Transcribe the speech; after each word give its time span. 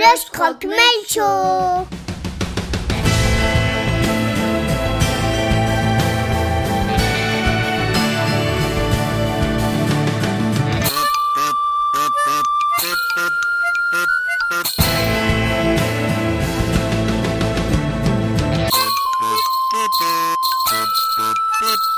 Le 0.00 0.30
Croque-Mail 0.32 0.76
Show 1.06 1.86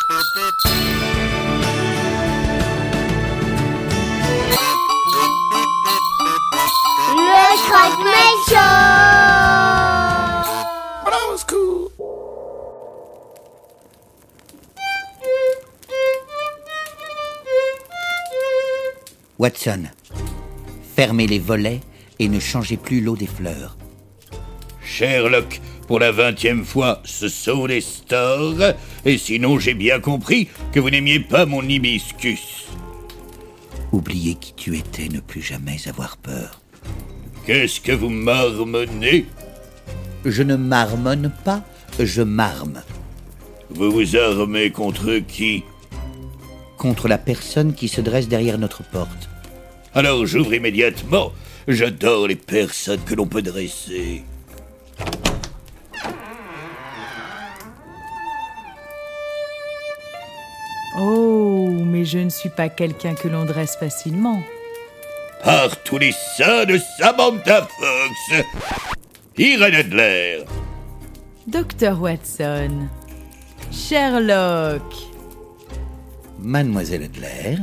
Le 0.04 0.71
Watson, 19.42 19.88
fermez 20.94 21.26
les 21.26 21.40
volets 21.40 21.80
et 22.20 22.28
ne 22.28 22.38
changez 22.38 22.76
plus 22.76 23.00
l'eau 23.00 23.16
des 23.16 23.26
fleurs. 23.26 23.76
Sherlock, 24.84 25.60
pour 25.88 25.98
la 25.98 26.12
vingtième 26.12 26.64
fois, 26.64 27.02
ce 27.04 27.28
sont 27.28 27.66
des 27.66 27.80
stores, 27.80 28.74
et 29.04 29.18
sinon 29.18 29.58
j'ai 29.58 29.74
bien 29.74 29.98
compris 29.98 30.48
que 30.70 30.78
vous 30.78 30.90
n'aimiez 30.90 31.18
pas 31.18 31.44
mon 31.44 31.68
hibiscus. 31.68 32.68
Oubliez 33.90 34.36
qui 34.36 34.54
tu 34.54 34.76
étais, 34.76 35.08
ne 35.08 35.18
plus 35.18 35.42
jamais 35.42 35.88
avoir 35.88 36.18
peur. 36.18 36.61
Qu'est-ce 37.44 37.80
que 37.80 37.92
vous 37.92 38.08
marmonnez? 38.08 39.26
Je 40.24 40.42
ne 40.44 40.54
marmonne 40.54 41.32
pas, 41.44 41.64
je 41.98 42.22
marme. 42.22 42.82
Vous 43.70 43.90
vous 43.90 44.16
armez 44.16 44.70
contre 44.70 45.18
qui? 45.18 45.64
Contre 46.76 47.08
la 47.08 47.18
personne 47.18 47.74
qui 47.74 47.88
se 47.88 48.00
dresse 48.00 48.28
derrière 48.28 48.58
notre 48.58 48.84
porte. 48.84 49.28
Alors 49.94 50.24
j'ouvre 50.24 50.54
immédiatement. 50.54 51.32
J'adore 51.66 52.28
les 52.28 52.36
personnes 52.36 53.02
que 53.04 53.14
l'on 53.14 53.26
peut 53.26 53.42
dresser. 53.42 54.22
Oh, 60.98 61.70
mais 61.72 62.04
je 62.04 62.18
ne 62.18 62.28
suis 62.28 62.50
pas 62.50 62.68
quelqu'un 62.68 63.14
que 63.14 63.28
l'on 63.28 63.44
dresse 63.44 63.76
facilement. 63.76 64.42
Par 65.44 65.82
tous 65.82 65.98
les 65.98 66.12
saints 66.12 66.64
de 66.66 66.78
Samantha 66.98 67.62
Fox 67.62 68.44
Irene 69.36 69.74
Adler 69.74 70.44
Docteur 71.48 72.00
Watson. 72.00 72.88
Sherlock. 73.72 74.82
Mademoiselle 76.38 77.04
Adler, 77.04 77.56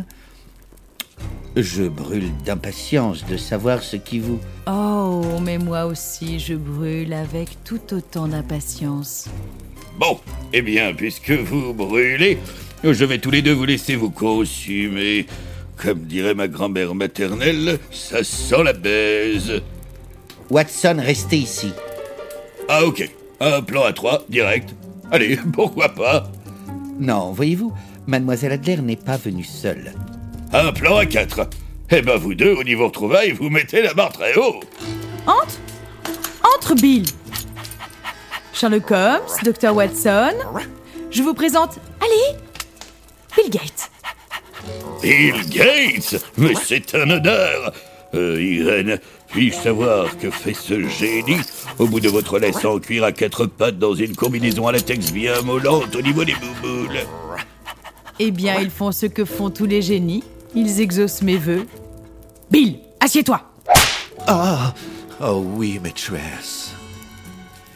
je 1.55 1.83
brûle 1.83 2.31
d'impatience 2.43 3.25
de 3.25 3.37
savoir 3.37 3.81
ce 3.81 3.95
qui 3.95 4.19
vous... 4.19 4.39
Oh, 4.67 5.21
mais 5.41 5.57
moi 5.57 5.85
aussi, 5.85 6.39
je 6.39 6.55
brûle 6.55 7.13
avec 7.13 7.63
tout 7.63 7.93
autant 7.93 8.27
d'impatience. 8.27 9.27
Bon, 9.97 10.19
eh 10.53 10.61
bien, 10.61 10.93
puisque 10.93 11.31
vous 11.31 11.73
brûlez, 11.73 12.39
je 12.83 13.05
vais 13.05 13.19
tous 13.19 13.31
les 13.31 13.41
deux 13.41 13.53
vous 13.53 13.65
laisser 13.65 13.95
vous 13.95 14.09
consumer. 14.09 15.25
Comme 15.81 15.99
dirait 16.01 16.33
ma 16.33 16.47
grand-mère 16.49 16.93
maternelle, 16.93 17.79
ça 17.91 18.23
sent 18.23 18.63
la 18.63 18.73
baise. 18.73 19.61
Watson, 20.49 20.97
restez 20.99 21.37
ici. 21.37 21.71
Ah 22.67 22.83
ok, 22.83 23.09
un 23.39 23.61
plan 23.61 23.83
à 23.85 23.93
trois, 23.93 24.23
direct. 24.27 24.75
Allez, 25.11 25.37
pourquoi 25.53 25.89
pas? 25.89 26.29
Non, 26.99 27.31
voyez-vous, 27.31 27.73
Mademoiselle 28.07 28.51
Adler 28.51 28.77
n'est 28.77 28.97
pas 28.97 29.15
venue 29.15 29.43
seule. 29.45 29.93
Un 30.51 30.73
plan 30.73 30.97
à 30.97 31.05
quatre. 31.05 31.47
Eh 31.91 32.01
ben 32.01 32.17
vous 32.17 32.35
deux, 32.35 32.53
au 32.53 32.63
niveau 32.63 32.87
retrouvailles, 32.87 33.31
vous 33.31 33.49
mettez 33.49 33.81
la 33.81 33.93
barre 33.93 34.11
très 34.11 34.35
haut. 34.35 34.59
Entre 35.25 35.59
Entre, 36.55 36.75
Bill 36.75 37.05
Sherlock 38.53 38.91
Holmes, 38.91 39.21
Dr. 39.43 39.73
Watson, 39.73 40.33
je 41.09 41.23
vous 41.23 41.33
présente... 41.33 41.79
Allez 42.01 42.37
Bill 43.35 43.49
Gates 43.49 43.89
Bill 45.01 45.35
Gates 45.49 46.23
Mais 46.37 46.53
c'est 46.63 46.95
un 46.95 47.09
honneur 47.09 47.73
euh, 48.15 48.41
Irène, 48.41 48.99
puis-je 49.27 49.55
savoir 49.55 50.17
que 50.17 50.31
fait 50.31 50.55
ce 50.55 50.87
génie? 50.87 51.41
Au 51.77 51.85
bout 51.85 51.99
de 51.99 52.09
votre 52.09 52.39
laisse 52.39 52.65
en 52.65 52.79
cuir 52.79 53.03
à 53.03 53.11
quatre 53.11 53.45
pattes 53.45 53.77
dans 53.77 53.93
une 53.93 54.15
combinaison 54.15 54.67
à 54.67 54.71
latex 54.71 55.11
bien 55.11 55.39
mollante 55.41 55.95
au 55.95 56.01
niveau 56.01 56.25
des 56.25 56.33
bouboules 56.33 56.99
Eh 58.17 58.31
bien, 58.31 58.59
ils 58.59 58.71
font 58.71 58.91
ce 58.91 59.05
que 59.05 59.25
font 59.25 59.51
tous 59.51 59.67
les 59.67 59.83
génies. 59.83 60.23
Ils 60.55 60.81
exaucent 60.81 61.21
mes 61.21 61.37
vœux. 61.37 61.67
Bill, 62.49 62.79
assieds-toi 62.99 63.41
Ah, 64.25 64.73
oh 65.21 65.43
oui, 65.55 65.79
maîtresse. 65.83 66.71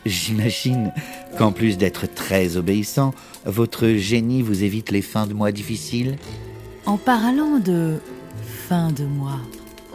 J'imagine 0.06 0.92
qu'en 1.38 1.52
plus 1.52 1.78
d'être 1.78 2.12
très 2.12 2.58
obéissant, 2.58 3.14
votre 3.46 3.88
génie 3.90 4.42
vous 4.42 4.64
évite 4.64 4.90
les 4.90 5.04
fins 5.04 5.28
de 5.28 5.34
mois 5.34 5.52
difficiles 5.52 6.18
En 6.86 6.98
parlant 6.98 7.60
de 7.60 8.00
fin 8.68 8.92
de 8.92 9.04
mois, 9.04 9.40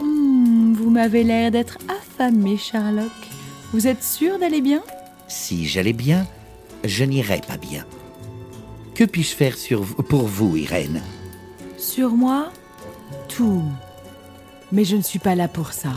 hmm, 0.01 0.73
vous 0.73 0.89
m'avez 0.89 1.23
l'air 1.23 1.51
d'être 1.51 1.77
affamé, 1.87 2.57
Sherlock. 2.57 3.11
Vous 3.73 3.87
êtes 3.87 4.03
sûr 4.03 4.39
d'aller 4.39 4.61
bien? 4.61 4.81
Si 5.27 5.67
j'allais 5.67 5.93
bien, 5.93 6.25
je 6.83 7.03
n'irais 7.03 7.41
pas 7.47 7.57
bien. 7.57 7.85
Que 8.95 9.03
puis-je 9.03 9.35
faire 9.35 9.57
sur 9.57 9.83
vous- 9.83 10.01
pour 10.03 10.23
vous, 10.27 10.57
Irène? 10.57 11.01
Sur 11.77 12.09
moi? 12.11 12.51
Tout. 13.27 13.63
Mais 14.71 14.83
je 14.83 14.95
ne 14.95 15.01
suis 15.01 15.19
pas 15.19 15.35
là 15.35 15.47
pour 15.47 15.73
ça. 15.73 15.89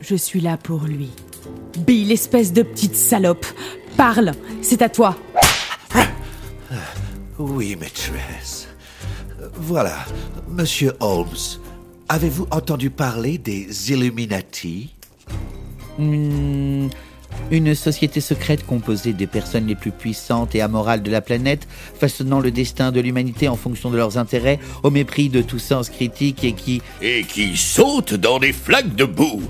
Je 0.00 0.14
suis 0.14 0.40
là 0.40 0.56
pour 0.56 0.84
lui. 0.84 1.10
Bill, 1.78 2.12
espèce 2.12 2.52
de 2.52 2.62
petite 2.62 2.96
salope. 2.96 3.46
Parle, 3.96 4.32
c'est 4.62 4.82
à 4.82 4.88
toi. 4.88 5.16
Oui, 7.38 7.76
maîtresse. 7.76 8.57
Voilà, 9.60 9.96
monsieur 10.48 10.92
Holmes. 11.00 11.58
Avez-vous 12.08 12.46
entendu 12.50 12.90
parler 12.90 13.38
des 13.38 13.92
Illuminati? 13.92 14.94
Hmm, 15.98 16.88
Une 17.50 17.74
société 17.74 18.20
secrète 18.20 18.64
composée 18.64 19.12
des 19.12 19.26
personnes 19.26 19.66
les 19.66 19.74
plus 19.74 19.90
puissantes 19.90 20.54
et 20.54 20.60
amorales 20.60 21.02
de 21.02 21.10
la 21.10 21.20
planète, 21.20 21.66
façonnant 21.98 22.40
le 22.40 22.50
destin 22.50 22.92
de 22.92 23.00
l'humanité 23.00 23.48
en 23.48 23.56
fonction 23.56 23.90
de 23.90 23.96
leurs 23.96 24.16
intérêts, 24.16 24.58
au 24.82 24.90
mépris 24.90 25.28
de 25.28 25.42
tout 25.42 25.58
sens 25.58 25.90
critique 25.90 26.44
et 26.44 26.52
qui... 26.52 26.80
Et 27.02 27.24
qui 27.24 27.56
saute 27.56 28.14
dans 28.14 28.38
des 28.38 28.52
flaques 28.52 28.94
de 28.94 29.04
boue 29.04 29.42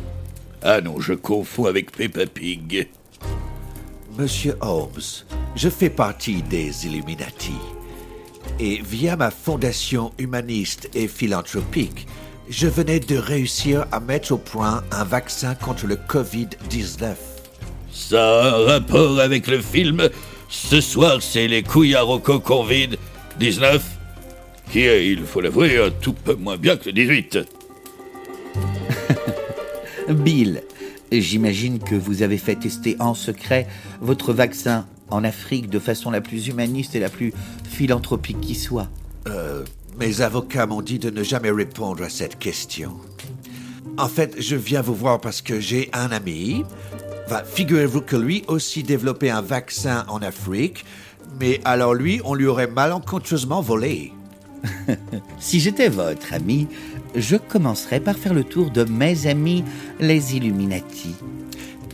Ah 0.62 0.80
non, 0.80 1.00
je 1.00 1.12
confonds 1.14 1.66
avec 1.66 1.92
Peppa 1.92 2.26
Pig. 2.26 2.88
Monsieur 4.18 4.56
Holmes, 4.60 5.24
je 5.54 5.68
fais 5.68 5.90
partie 5.90 6.42
des 6.42 6.86
Illuminati. 6.86 7.52
Et 8.60 8.82
via 8.82 9.16
ma 9.16 9.30
fondation 9.30 10.12
humaniste 10.18 10.90
et 10.94 11.06
philanthropique, 11.06 12.06
je 12.48 12.66
venais 12.66 12.98
de 12.98 13.16
réussir 13.16 13.86
à 13.92 14.00
mettre 14.00 14.32
au 14.32 14.38
point 14.38 14.82
un 14.90 15.04
vaccin 15.04 15.54
contre 15.54 15.86
le 15.86 15.96
Covid-19. 15.96 17.14
Ça 17.92 18.40
a 18.40 18.56
un 18.56 18.64
rapport 18.64 19.20
avec 19.20 19.46
le 19.46 19.60
film 19.60 20.08
Ce 20.48 20.80
soir, 20.80 21.22
c'est 21.22 21.46
les 21.46 21.62
couilles 21.62 21.94
à 21.94 22.02
Rocco 22.02 22.40
Covid 22.40 22.90
19 23.38 23.98
qui 24.70 24.80
est, 24.80 25.06
il 25.06 25.24
faut 25.24 25.40
l'avouer, 25.40 25.78
un 25.78 25.90
tout 25.90 26.12
peu 26.12 26.34
moins 26.34 26.56
bien 26.56 26.76
que 26.76 26.86
le 26.86 26.92
18. 26.92 27.38
Bill, 30.10 30.62
j'imagine 31.10 31.78
que 31.78 31.94
vous 31.94 32.22
avez 32.22 32.38
fait 32.38 32.56
tester 32.56 32.96
en 32.98 33.14
secret 33.14 33.66
votre 34.00 34.32
vaccin 34.32 34.86
en 35.10 35.24
Afrique 35.24 35.68
de 35.70 35.78
façon 35.78 36.10
la 36.10 36.20
plus 36.20 36.48
humaniste 36.48 36.94
et 36.94 37.00
la 37.00 37.08
plus 37.08 37.32
philanthropique 37.68 38.40
qui 38.40 38.54
soit. 38.54 38.88
Euh, 39.26 39.64
mes 39.98 40.20
avocats 40.20 40.66
m'ont 40.66 40.82
dit 40.82 40.98
de 40.98 41.10
ne 41.10 41.22
jamais 41.22 41.50
répondre 41.50 42.02
à 42.02 42.08
cette 42.08 42.38
question. 42.38 42.92
En 43.96 44.08
fait, 44.08 44.36
je 44.38 44.54
viens 44.54 44.80
vous 44.80 44.94
voir 44.94 45.20
parce 45.20 45.42
que 45.42 45.58
j'ai 45.58 45.90
un 45.92 46.10
ami. 46.12 46.64
Figurez-vous 47.44 48.02
que 48.02 48.16
lui 48.16 48.44
aussi 48.46 48.82
développait 48.82 49.30
un 49.30 49.42
vaccin 49.42 50.04
en 50.08 50.22
Afrique, 50.22 50.84
mais 51.40 51.60
alors 51.64 51.94
lui, 51.94 52.20
on 52.24 52.34
lui 52.34 52.46
aurait 52.46 52.68
malencontreusement 52.68 53.60
volé. 53.60 54.12
Si 55.38 55.60
j'étais 55.60 55.88
votre 55.88 56.32
ami, 56.32 56.66
je 57.14 57.36
commencerais 57.36 58.00
par 58.00 58.16
faire 58.16 58.34
le 58.34 58.44
tour 58.44 58.70
de 58.70 58.84
mes 58.84 59.26
amis, 59.26 59.64
les 60.00 60.36
Illuminati. 60.36 61.14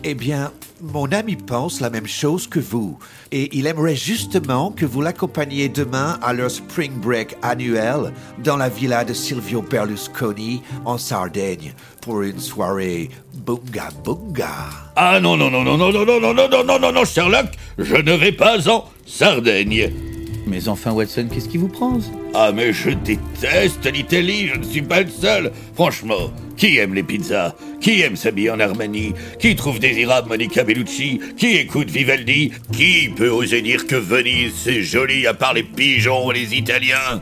Eh 0.03 0.15
bien, 0.15 0.53
mon 0.93 1.11
ami 1.13 1.37
pense 1.37 1.81
la 1.81 1.91
même 1.91 2.07
chose 2.07 2.47
que 2.47 2.61
vous, 2.61 2.99
et 3.33 3.57
il 3.57 3.67
aimerait 3.67 3.97
justement 3.97 4.71
que 4.71 4.85
vous 4.85 5.01
l'accompagniez 5.01 5.69
demain 5.69 6.19
à 6.23 6.33
leur 6.33 6.51
spring 6.51 6.93
break 6.93 7.37
annuel 7.43 8.13
dans 8.43 8.57
la 8.57 8.69
villa 8.69 9.05
de 9.05 9.15
Silvio 9.15 9.63
Berlusconi 9.63 10.63
en 10.85 10.99
Sardaigne 10.99 11.73
pour 12.01 12.23
une 12.23 12.39
soirée 12.39 13.11
Bunga 13.35 13.89
bunga. 14.05 14.69
Ah 14.97 15.21
non, 15.21 15.37
non, 15.37 15.51
non, 15.51 15.65
non, 15.65 15.77
non, 15.77 15.93
non, 15.93 16.05
non, 16.05 16.21
non, 16.21 16.35
non, 16.35 16.49
non, 16.49 16.65
non, 16.65 16.79
non, 16.79 16.93
non, 16.93 17.05
Sherlock, 17.05 17.47
je 17.79 17.97
ne 17.97 18.13
vais 18.13 18.33
pas 18.33 18.69
en 18.69 18.85
Sardaigne. 19.07 20.14
Mais 20.47 20.69
enfin, 20.69 20.93
Watson, 20.93 21.29
qu'est-ce 21.33 21.49
qui 21.49 21.57
vous 21.57 21.69
prend 21.69 21.99
Ah 22.35 22.53
mais 22.55 22.73
je 22.73 22.91
déteste 22.91 23.91
l'Italie, 23.93 24.49
je 24.49 24.59
ne 24.59 24.65
suis 24.65 24.83
pas 24.83 25.01
le 25.01 25.09
seul. 25.09 25.51
Franchement, 25.75 26.31
qui 26.57 26.77
aime 26.79 26.95
les 26.95 27.03
pizzas 27.03 27.55
Qui 27.81 28.03
aime 28.03 28.17
s'habiller 28.17 28.51
en 28.51 28.61
Armani 28.61 29.13
Qui 29.39 29.57
trouve 29.57 29.81
désirable 29.81 30.29
Monica 30.29 30.63
Bellucci 30.63 31.21
Qui 31.37 31.57
écoute 31.57 31.91
Vivaldi 31.91 32.53
Qui 32.73 33.09
peut 33.09 33.29
oser 33.29 33.63
dire 33.63 33.87
que 33.87 33.97
Venise 33.97 34.53
c'est 34.57 34.83
joli 34.83 35.27
à 35.27 35.35
part 35.35 35.55
les 35.55 35.65
pigeons 35.65 36.31
et 36.33 36.41
les 36.41 36.55
Italiens 36.55 37.21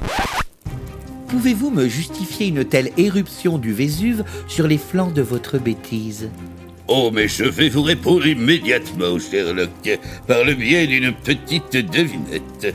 Pouvez-vous 1.28 1.70
me 1.70 1.88
justifier 1.88 2.48
une 2.48 2.64
telle 2.64 2.90
éruption 2.98 3.56
du 3.56 3.72
Vésuve 3.72 4.22
sur 4.48 4.68
les 4.68 4.76
flancs 4.76 5.12
de 5.12 5.22
votre 5.22 5.58
bêtise 5.58 6.28
Oh 6.88 7.10
mais 7.10 7.26
je 7.26 7.44
vais 7.44 7.70
vous 7.70 7.82
répondre 7.82 8.26
immédiatement, 8.26 9.18
Sherlock, 9.18 9.98
par 10.26 10.44
le 10.44 10.52
biais 10.52 10.86
d'une 10.86 11.12
petite 11.12 11.72
devinette. 11.72 12.74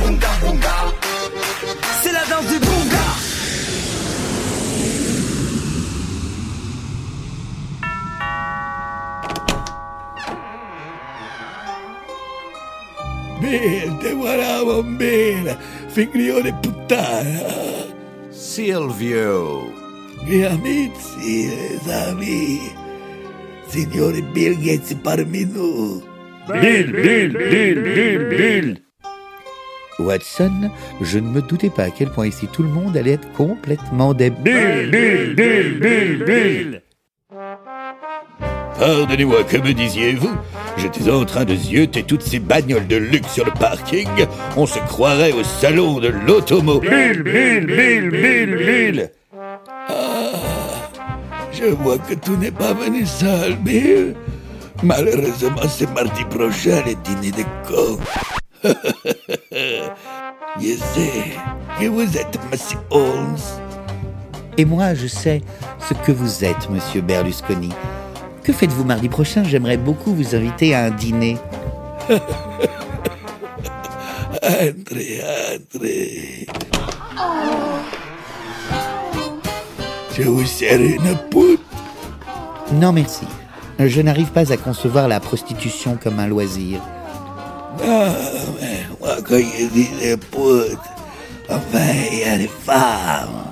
Bunga 0.00 0.30
bunga. 0.42 0.76
C'est 2.02 2.12
la 2.12 2.24
danse 2.30 2.48
du 2.52 2.58
bunga. 2.58 3.06
Bill, 13.40 13.98
te 14.00 14.12
guardavo, 14.14 14.82
Bill, 14.82 15.56
figlio 15.88 16.40
di 16.42 16.52
puttana. 16.60 17.88
Silvio. 18.30 19.62
Miei 20.24 20.44
amici, 20.44 21.48
les 21.48 21.92
amis. 21.92 22.72
Signore 23.68 24.22
Bill 24.32 24.56
Gates 24.60 24.94
parmi 25.02 25.44
nous. 25.46 26.02
Bill, 26.48 26.90
Bill, 26.90 27.32
Bill, 27.32 27.82
Bill, 27.82 28.28
Bill. 28.28 28.89
Watson, 30.00 30.70
je 31.00 31.18
ne 31.18 31.28
me 31.28 31.42
doutais 31.42 31.70
pas 31.70 31.84
à 31.84 31.90
quel 31.90 32.10
point 32.10 32.26
ici 32.26 32.48
tout 32.52 32.62
le 32.62 32.68
monde 32.68 32.96
allait 32.96 33.12
être 33.12 33.32
complètement 33.32 34.14
débile. 34.14 34.90
Bill, 34.90 35.34
Bill, 35.34 35.80
Bill, 35.80 36.24
Bill. 36.24 36.82
Pardonnez-moi, 38.78 39.44
que 39.44 39.58
me 39.58 39.72
disiez-vous? 39.74 40.34
J'étais 40.78 41.10
en 41.10 41.24
train 41.26 41.44
de 41.44 41.54
zioter 41.54 42.02
toutes 42.02 42.22
ces 42.22 42.38
bagnoles 42.38 42.86
de 42.86 42.96
luxe 42.96 43.32
sur 43.32 43.44
le 43.44 43.52
parking. 43.52 44.08
On 44.56 44.64
se 44.64 44.78
croirait 44.78 45.32
au 45.32 45.44
salon 45.44 46.00
de 46.00 46.08
l'automobile. 46.08 47.22
Bill, 47.22 47.22
Bill, 47.22 47.66
Bill, 47.66 48.10
Bill, 48.10 48.56
Bill. 48.56 49.10
Ah, 49.88 50.32
je 51.52 51.66
vois 51.66 51.98
que 51.98 52.14
tu 52.14 52.30
n'es 52.32 52.50
pas 52.50 52.72
venu 52.72 53.04
seul, 53.04 53.56
Bill. 53.56 54.14
Malheureusement, 54.82 55.68
c'est 55.68 55.92
mardi 55.92 56.24
prochain 56.24 56.82
le 56.86 56.94
dîner 56.94 57.32
de. 57.32 57.44
sais 60.76 61.36
que 61.80 61.86
vous 61.86 62.16
êtes 62.16 62.38
Monsieur 62.50 62.78
Holmes. 62.90 63.38
Et 64.58 64.64
moi, 64.64 64.94
je 64.94 65.06
sais 65.06 65.42
ce 65.88 65.94
que 65.94 66.12
vous 66.12 66.44
êtes, 66.44 66.68
monsieur 66.68 67.00
Berlusconi. 67.00 67.70
Que 68.42 68.52
faites-vous 68.52 68.84
mardi 68.84 69.08
prochain? 69.08 69.42
J'aimerais 69.44 69.78
beaucoup 69.78 70.14
vous 70.14 70.34
inviter 70.34 70.74
à 70.74 70.84
un 70.84 70.90
dîner. 70.90 71.38
Entrez. 74.42 75.20
Je 80.16 80.22
vous 80.22 80.44
une. 80.80 81.16
Non, 82.72 82.92
merci. 82.92 83.26
Je 83.78 84.02
n'arrive 84.02 84.32
pas 84.32 84.52
à 84.52 84.56
concevoir 84.56 85.08
la 85.08 85.20
prostitution 85.20 85.96
comme 86.02 86.18
un 86.18 86.26
loisir. 86.26 86.80
Non, 87.84 88.12
mais 88.60 88.86
moi, 89.00 89.16
quand 89.26 89.38
je 89.38 89.66
dis 89.66 89.88
des 90.00 90.16
poutres, 90.16 90.78
enfin, 91.48 91.92
il 92.12 92.18
y 92.18 92.24
a 92.24 92.36
des 92.38 92.48
femmes. 92.64 93.44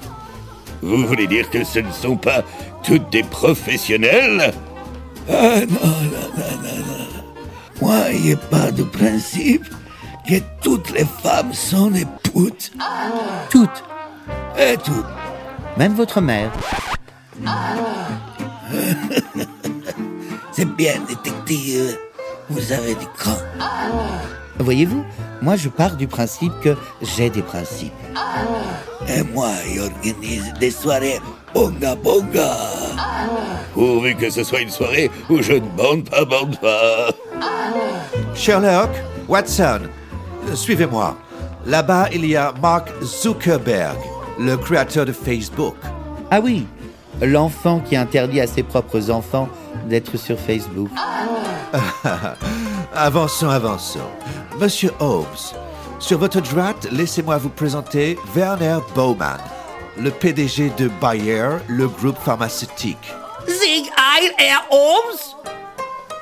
Vous 0.83 1.07
voulez 1.07 1.27
dire 1.27 1.49
que 1.51 1.65
ce 1.65 1.81
ne 1.81 1.91
sont 1.93 2.17
pas 2.17 2.43
toutes 2.85 3.11
des 3.11 3.23
professionnelles 3.25 4.53
Ah 5.29 5.61
non, 5.61 5.67
non, 5.67 6.29
non, 6.37 6.57
non, 6.63 6.77
non. 6.87 7.07
Moi, 7.81 7.97
il 8.13 8.21
n'y 8.23 8.33
a 8.33 8.37
pas 8.37 8.71
de 8.71 8.83
principe 8.83 9.67
que 10.29 10.35
toutes 10.63 10.91
les 10.91 11.05
femmes 11.23 11.53
sont 11.53 11.91
des 11.91 12.07
putes. 12.23 12.73
Toutes, 13.51 13.83
Et 14.59 14.77
toutes. 14.77 15.07
même 15.77 15.95
votre 15.95 16.21
mère. 16.21 16.51
C'est 20.53 20.65
bien, 20.77 20.95
détective. 21.09 21.97
Vous 22.51 22.73
avez 22.73 22.95
du 22.95 23.07
cran. 23.17 23.37
Voyez-vous, 24.59 25.05
moi 25.43 25.57
je 25.57 25.69
pars 25.69 25.97
du 25.97 26.07
principe 26.07 26.53
que 26.63 26.77
j'ai 27.03 27.31
des 27.31 27.43
principes. 27.43 27.93
Et 29.09 29.23
moi, 29.23 29.51
j'organise 29.75 30.53
des 30.61 30.71
soirées 30.71 31.21
bonga 31.55 31.95
bonga. 31.95 32.57
Pourvu 33.73 34.15
que 34.15 34.31
ce 34.31 34.45
soit 34.45 34.61
une 34.61 34.71
soirée 34.71 35.11
où 35.31 35.41
je 35.41 35.55
ne 35.55 35.69
bande 35.77 36.09
pas, 36.09 36.25
bande 36.25 36.59
pas. 36.61 37.11
Sherlock, 38.35 38.91
Watson, 39.29 39.83
suivez-moi. 40.55 41.17
Là-bas, 41.67 42.09
il 42.13 42.25
y 42.27 42.37
a 42.37 42.53
Mark 42.63 42.89
Zuckerberg, 43.03 43.99
le 44.39 44.57
créateur 44.57 45.05
de 45.07 45.13
Facebook. 45.13 45.75
Ah 46.31 46.41
oui, 46.43 46.67
l'enfant 47.23 47.81
qui 47.81 47.97
interdit 47.97 48.41
à 48.41 48.47
ses 48.47 48.63
propres 48.63 49.11
enfants 49.11 49.49
d'être 49.87 50.17
sur 50.17 50.39
Facebook. 50.39 50.91
Avançons, 52.95 53.49
avançons. 53.49 53.99
Monsieur 54.59 54.91
Holmes, 54.99 55.25
sur 56.01 56.19
votre 56.19 56.41
droite, 56.41 56.89
laissez-moi 56.91 57.37
vous 57.39 57.51
présenter 57.51 58.19
Werner 58.35 58.79
Baumann, 58.95 59.39
le 60.01 60.11
PDG 60.11 60.73
de 60.79 60.91
Bayer, 61.01 61.59
le 61.69 61.89
groupe 61.89 62.19
pharmaceutique. 62.19 63.13
Sieg 63.47 63.87
Heil, 63.97 64.33
Herr 64.39 64.65
Holmes! 64.71 65.53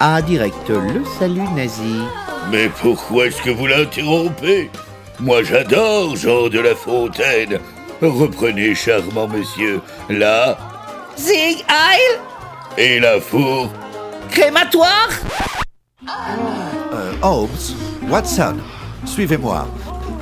Ah, 0.01 0.21
direct, 0.21 0.69
le 0.69 1.03
salut 1.19 1.49
nazi. 1.55 2.03
Mais 2.51 2.69
pourquoi 2.69 3.27
est-ce 3.27 3.41
que 3.41 3.51
vous 3.51 3.67
l'interrompez? 3.67 4.71
Moi, 5.21 5.43
j'adore 5.43 6.15
Jean 6.17 6.49
de 6.49 6.61
La 6.61 6.75
Fontaine. 6.75 7.59
Reprenez, 8.03 8.75
charmant 8.75 9.27
monsieur. 9.27 9.81
Là, 10.11 10.59
Sieg 11.17 11.65
Heil! 11.69 12.21
et 12.79 13.01
la 13.01 13.21
four. 13.21 13.71
Crématoire! 14.31 15.09
Euh, 16.07 17.13
Holmes, 17.23 17.49
Watson, 18.09 18.57
suivez-moi. 19.05 19.67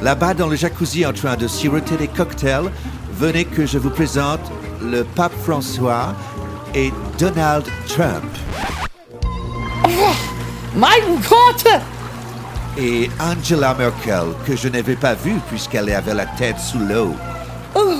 Là-bas, 0.02 0.34
dans 0.34 0.48
le 0.48 0.56
jacuzzi 0.56 1.04
en 1.04 1.12
train 1.12 1.36
de 1.36 1.48
siroter 1.48 1.96
des 1.96 2.08
cocktails, 2.08 2.70
venez 3.12 3.44
que 3.44 3.66
je 3.66 3.78
vous 3.78 3.90
présente 3.90 4.40
le 4.80 5.02
pape 5.02 5.32
François 5.42 6.14
et 6.74 6.92
Donald 7.18 7.64
Trump. 7.88 8.24
Mein 10.74 11.20
Gott! 11.28 11.66
Et 12.76 13.08
Angela 13.20 13.74
Merkel, 13.74 14.34
que 14.46 14.56
je 14.56 14.68
n'avais 14.68 14.96
pas 14.96 15.14
vue 15.14 15.38
puisqu'elle 15.48 15.90
avait 15.90 16.14
la 16.14 16.26
tête 16.26 16.58
sous 16.58 16.78
l'eau. 16.78 17.14
Oh, 17.76 17.94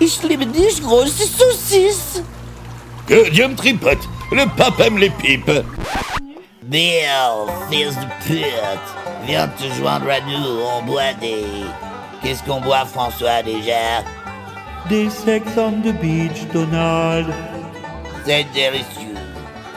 ich 0.00 0.22
liebe 0.22 0.46
dich, 0.46 0.82
große 0.82 1.26
Saucisse! 1.26 2.22
Que 3.06 3.30
Dieu 3.30 3.48
me 3.48 3.54
tripote. 3.54 4.08
Le 4.32 4.46
pape 4.56 4.80
aime 4.80 4.98
les 4.98 5.10
pipes. 5.10 5.64
Bill, 6.62 7.48
fils 7.68 7.96
de 7.96 8.06
pute, 8.26 8.46
viens 9.26 9.48
te 9.48 9.64
joindre 9.76 10.08
à 10.10 10.20
nous, 10.20 10.60
on 10.76 10.82
boit 10.84 11.12
des... 11.20 11.44
Qu'est-ce 12.22 12.42
qu'on 12.44 12.60
boit, 12.60 12.84
François, 12.84 13.42
déjà? 13.42 14.04
Des 14.88 15.10
sex 15.10 15.46
on 15.56 15.80
the 15.82 15.92
beach, 16.00 16.46
Donald. 16.52 17.26
C'est 18.24 18.46
délicieux. 18.54 19.16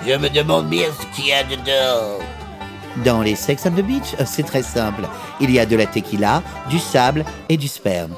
Je 0.05 0.13
me 0.13 0.29
demande 0.29 0.67
bien 0.67 0.87
ce 0.99 1.15
qu'il 1.15 1.29
y 1.29 1.33
a 1.33 1.43
dedans. 1.43 2.19
Dans 3.03 3.21
les 3.21 3.35
Sex 3.35 3.63
on 3.65 3.71
the 3.71 3.81
Beach, 3.81 4.15
c'est 4.25 4.43
très 4.43 4.61
simple. 4.61 5.07
Il 5.39 5.49
y 5.49 5.59
a 5.59 5.65
de 5.65 5.75
la 5.75 5.87
tequila, 5.87 6.43
du 6.69 6.77
sable 6.77 7.25
et 7.49 7.57
du 7.57 7.67
sperme. 7.67 8.15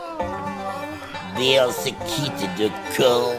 Bill, 1.38 1.68
c'est 1.72 1.94
qui 2.06 2.30
tes 2.32 2.48
deux 2.58 2.72
cons 2.96 3.36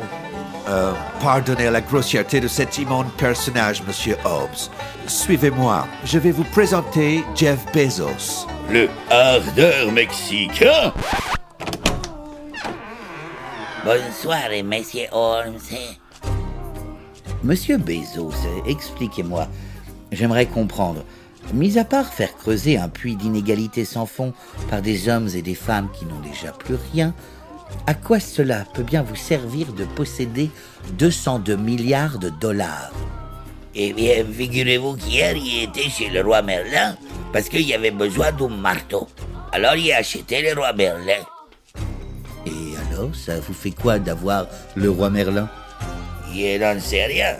Euh, 0.68 0.92
pardonnez 1.22 1.70
la 1.70 1.80
grossièreté 1.80 2.40
de 2.40 2.48
cet 2.48 2.78
immonde 2.78 3.10
personnage, 3.16 3.82
monsieur 3.86 4.16
Hobbes. 4.24 4.68
Suivez-moi. 5.06 5.86
Je 6.04 6.18
vais 6.18 6.32
vous 6.32 6.42
présenter 6.44 7.22
Jeff 7.36 7.64
Bezos. 7.72 8.48
Le 8.68 8.88
hardeur 9.10 9.92
mexicain 9.92 10.92
Bonsoir, 13.84 14.40
monsieur 14.64 15.06
Holmes. 15.12 15.60
Monsieur 17.44 17.76
Bezos, 17.78 18.32
expliquez-moi. 18.66 19.46
J'aimerais 20.10 20.46
comprendre. 20.46 21.04
Mis 21.54 21.78
à 21.78 21.84
part 21.84 22.12
faire 22.12 22.36
creuser 22.36 22.76
un 22.76 22.88
puits 22.88 23.14
d'inégalité 23.14 23.84
sans 23.84 24.06
fond 24.06 24.32
par 24.68 24.82
des 24.82 25.08
hommes 25.08 25.28
et 25.32 25.42
des 25.42 25.54
femmes 25.54 25.88
qui 25.96 26.04
n'ont 26.06 26.18
déjà 26.18 26.50
plus 26.50 26.74
rien, 26.92 27.14
à 27.86 27.94
quoi 27.94 28.20
cela 28.20 28.64
peut 28.74 28.82
bien 28.82 29.02
vous 29.02 29.16
servir 29.16 29.72
de 29.72 29.84
posséder 29.84 30.50
202 30.98 31.56
milliards 31.56 32.18
de 32.18 32.30
dollars? 32.30 32.92
Eh 33.74 33.92
bien, 33.92 34.24
figurez-vous 34.24 34.96
qu'hier, 34.96 35.36
il 35.36 35.64
était 35.64 35.90
chez 35.90 36.08
le 36.08 36.22
roi 36.22 36.42
Merlin 36.42 36.96
parce 37.32 37.48
qu'il 37.48 37.62
y 37.62 37.74
avait 37.74 37.90
besoin 37.90 38.32
d'un 38.32 38.48
marteau. 38.48 39.06
Alors, 39.52 39.76
il 39.76 39.92
a 39.92 39.98
acheté 39.98 40.42
le 40.42 40.58
roi 40.58 40.72
Merlin. 40.72 41.22
Et 42.46 42.74
alors, 42.90 43.14
ça 43.14 43.38
vous 43.40 43.52
fait 43.52 43.72
quoi 43.72 43.98
d'avoir 43.98 44.46
le 44.74 44.90
roi 44.90 45.10
Merlin? 45.10 45.48
Il 46.34 46.58
n'en 46.60 46.80
sait 46.80 47.06
rien. 47.06 47.36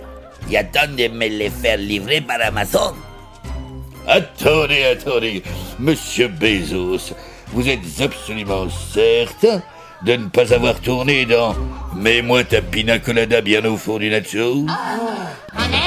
Il 0.49 0.57
attend 0.57 0.89
de 0.89 1.09
me 1.09 1.27
les 1.27 1.51
faire 1.51 1.79
livrer 1.79 2.21
par 2.21 2.41
Amazon. 2.41 2.95
Attendez, 4.07 4.85
attendez, 4.85 5.43
monsieur 5.81 6.29
Bezos, 6.29 7.15
vous 7.49 7.69
êtes 7.69 8.01
absolument 8.01 8.69
certain 8.71 9.61
de 10.03 10.17
ne 10.17 10.29
pas 10.29 10.53
avoir 10.53 10.81
tourné 10.81 11.25
dans 11.27 11.55
Mets-moi 11.97 12.45
ta 12.45 12.61
pina 12.61 12.99
colada 12.99 13.41
bien 13.41 13.65
au 13.65 13.77
fond 13.77 13.99
du 13.99 14.11
nacho 14.11 14.67
Connaissez-vous 15.57 15.86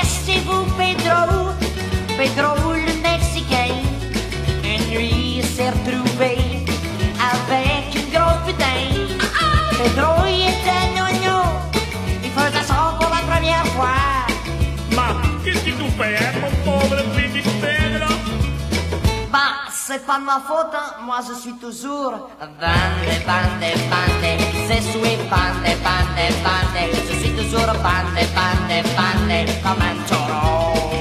c'est 19.89 20.05
pas 20.05 20.19
de 20.19 20.23
ma 20.23 20.39
faute, 20.47 20.71
hein. 20.71 21.03
moi 21.03 21.19
je 21.27 21.33
suis 21.33 21.53
toujours 21.53 22.11
Bande, 22.39 23.09
bande, 23.25 23.65
bande, 23.91 24.29
c'est 24.67 24.83
souhait, 24.91 25.17
bande, 25.31 25.65
bande, 25.85 26.25
bande 26.45 26.81
Je 27.07 27.15
suis 27.19 27.31
toujours 27.31 27.73
bande, 27.85 28.19
bande, 28.37 28.83
bande, 28.97 29.49
comme 29.63 29.81
un 29.89 29.97
taureau. 30.07 30.91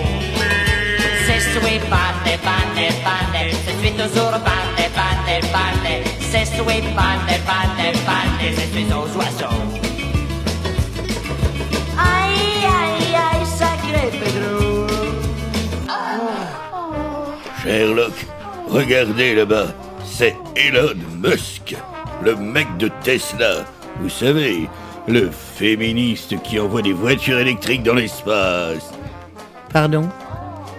C'est 1.26 1.40
souhait, 1.52 1.80
bande, 1.90 2.30
bande, 2.46 3.36
je 3.66 3.72
suis 3.80 3.92
toujours 3.92 4.32
bande, 4.48 4.82
bande, 4.96 5.42
bande 5.52 5.92
C'est 6.20 6.46
souhait, 6.56 6.80
bande, 6.96 7.32
bande, 7.46 7.92
bande, 8.06 8.42
je 8.56 8.64
suis 8.72 8.86
aux 8.86 9.10
oiseaux. 9.18 9.64
Aïe, 11.98 12.64
aïe, 12.80 13.16
aïe, 13.26 13.46
sacré 13.58 14.18
Sherlock, 17.62 18.14
Regardez 18.68 19.34
là-bas, 19.34 19.68
c'est 20.04 20.36
Elon 20.54 20.94
Musk, 21.16 21.74
le 22.22 22.36
mec 22.36 22.66
de 22.76 22.90
Tesla. 23.02 23.64
Vous 24.00 24.10
savez, 24.10 24.68
le 25.06 25.30
féministe 25.30 26.40
qui 26.42 26.60
envoie 26.60 26.82
des 26.82 26.92
voitures 26.92 27.38
électriques 27.38 27.82
dans 27.82 27.94
l'espace. 27.94 28.92
Pardon? 29.72 30.08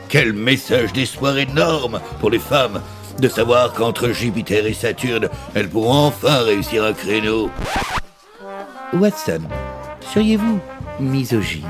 Quel 0.07 0.33
message 0.33 0.93
d'espoir 0.93 1.37
énorme 1.37 1.99
pour 2.19 2.29
les 2.29 2.39
femmes 2.39 2.81
de 3.19 3.27
savoir 3.27 3.73
qu'entre 3.73 4.09
Jupiter 4.09 4.65
et 4.65 4.73
Saturne, 4.73 5.27
elles 5.55 5.69
pourront 5.69 6.05
enfin 6.07 6.43
réussir 6.43 6.83
un 6.83 6.93
créneau. 6.93 7.49
Watson, 8.93 9.41
seriez-vous 10.13 10.59
misogyne? 10.99 11.65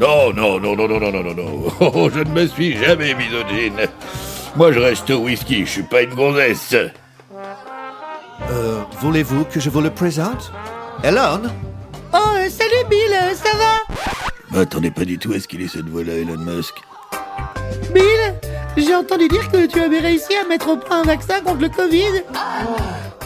Non, 0.00 0.32
non, 0.32 0.58
non, 0.58 0.76
non, 0.76 0.88
non, 0.88 0.98
non, 1.00 1.10
non, 1.12 1.34
non, 1.34 1.64
oh, 1.80 2.08
je 2.12 2.20
ne 2.20 2.30
me 2.30 2.46
suis 2.46 2.76
jamais 2.76 3.14
misogyne. 3.14 3.88
Moi, 4.56 4.72
je 4.72 4.78
reste 4.80 5.10
au 5.10 5.18
whisky, 5.18 5.64
je 5.64 5.70
suis 5.70 5.82
pas 5.82 6.02
une 6.02 6.14
gonzesse. 6.14 6.74
Euh, 8.50 8.80
voulez-vous 9.00 9.44
que 9.44 9.60
je 9.60 9.70
vous 9.70 9.80
le 9.80 9.90
présente? 9.90 10.52
Elon? 11.02 11.42
Oh, 12.12 12.18
salut 12.48 12.84
Bill, 12.88 13.16
ça 13.34 13.56
va? 13.56 13.94
M'attendez 14.50 14.90
pas 14.90 15.04
du 15.04 15.18
tout 15.18 15.32
à 15.32 15.38
ce 15.40 15.46
qu'il 15.46 15.62
ait 15.62 15.68
cette 15.68 15.88
voix-là, 15.88 16.14
Elon 16.14 16.38
Musk. 16.38 16.74
Bill, 17.94 18.34
j'ai 18.76 18.94
entendu 18.94 19.28
dire 19.28 19.48
que 19.50 19.66
tu 19.66 19.80
avais 19.80 20.00
réussi 20.00 20.34
à 20.44 20.48
mettre 20.48 20.68
au 20.68 20.76
point 20.76 21.02
un 21.02 21.04
vaccin 21.04 21.40
contre 21.40 21.60
le 21.62 21.68
Covid. 21.68 22.24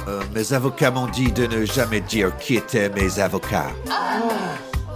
Euh, 0.07 0.21
Mes 0.35 0.53
avocats 0.53 0.91
m'ont 0.91 1.07
dit 1.07 1.33
de 1.33 1.47
ne 1.47 1.65
jamais 1.65 2.01
dire 2.03 2.37
qui 2.39 2.57
étaient 2.57 2.91
mes 2.91 3.19
avocats. 3.19 3.71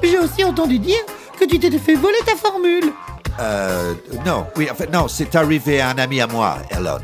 J'ai 0.02 0.18
aussi 0.18 0.44
entendu 0.44 0.78
dire 0.78 1.00
que 1.40 1.47
tu 1.47 1.58
t'étais 1.58 1.78
fait 1.78 1.94
voler 1.94 2.18
ta 2.26 2.37
formule. 2.37 2.92
Euh, 3.40 3.95
non, 4.26 4.47
oui, 4.57 4.68
en 4.71 4.75
fait, 4.75 4.92
non, 4.92 5.09
c'est 5.09 5.35
arrivé 5.35 5.80
à 5.80 5.90
un 5.90 5.99
ami 5.99 6.21
à 6.21 6.26
moi, 6.26 6.59
Elon. 6.71 6.99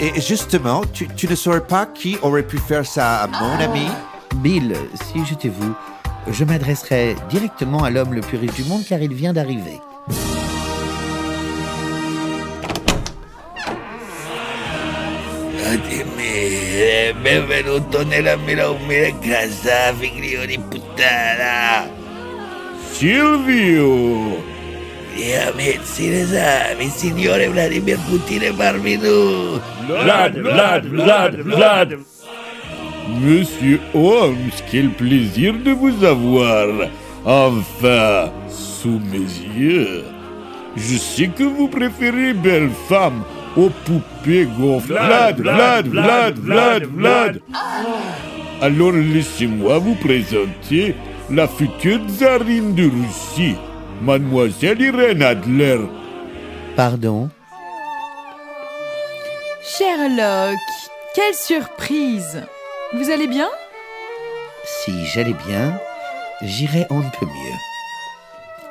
Et 0.00 0.20
justement, 0.20 0.82
tu, 0.92 1.08
tu 1.08 1.28
ne 1.28 1.34
saurais 1.34 1.64
pas 1.64 1.86
qui 1.86 2.18
aurait 2.22 2.42
pu 2.42 2.58
faire 2.58 2.84
ça 2.84 3.22
à 3.22 3.26
mon 3.28 3.58
ami 3.60 3.86
Bill, 4.36 4.74
si 4.94 5.24
j'étais 5.24 5.48
vous, 5.48 5.74
je 6.28 6.44
m'adresserais 6.44 7.14
directement 7.28 7.84
à 7.84 7.90
l'homme 7.90 8.14
le 8.14 8.20
plus 8.20 8.38
riche 8.38 8.54
du 8.54 8.64
monde 8.64 8.82
car 8.88 9.00
il 9.00 9.14
vient 9.14 9.32
d'arriver. 9.32 9.80
Fatemi, 15.58 17.12
benvenuto 17.22 18.04
nella 18.04 18.36
mia 18.36 18.68
umile 18.70 19.14
casa, 19.20 19.94
figlio 19.98 20.44
di 20.46 20.58
puttana. 20.58 21.88
Silvio 22.92 24.53
Gli 25.14 25.32
amici 25.32 26.10
l'esame, 26.10 26.82
il 26.84 26.90
signore 26.90 27.48
Vladimir 27.48 27.98
Putin 28.08 28.42
è 28.42 28.52
parvenu. 28.52 29.60
Vlad, 29.86 30.38
Vlad, 30.38 30.86
Vlad, 30.86 31.40
Vlad 31.42 31.98
Monsieur 33.20 33.80
Holmes, 33.94 34.50
quel 34.70 34.90
plaisir 34.90 35.54
de 35.54 35.72
vous 35.72 36.04
avoir 36.04 36.88
enfin 37.24 38.32
sous 38.48 39.00
mes 39.12 39.28
yeux. 39.56 40.04
Je 40.76 40.96
sais 40.96 41.28
que 41.28 41.44
vous 41.44 41.68
préférez 41.68 42.32
belles 42.34 42.72
femmes 42.88 43.22
aux 43.56 43.70
poupées 43.84 44.48
gonflables. 44.58 45.42
Vlad, 45.42 45.86
Vlad, 45.86 45.86
Vlad, 45.86 46.38
Vlad, 46.38 46.84
Vlad. 46.96 47.40
Alors 48.60 48.92
laissez-moi 48.92 49.78
vous 49.78 49.94
présenter 49.94 50.94
la 51.30 51.46
future 51.46 52.00
tsarine 52.08 52.74
de 52.74 52.84
Russie, 52.84 53.56
Mademoiselle 54.02 54.80
Irène 54.80 55.22
Adler. 55.22 55.80
Pardon? 56.76 57.30
Sherlock, 59.62 60.58
quelle 61.14 61.34
surprise 61.34 62.42
Vous 62.94 63.10
allez 63.10 63.26
bien? 63.26 63.48
Si 64.64 65.06
j'allais 65.06 65.36
bien, 65.46 65.78
j'irais 66.42 66.86
on 66.90 66.98
ne 66.98 67.10
peut 67.18 67.26
mieux. 67.26 67.58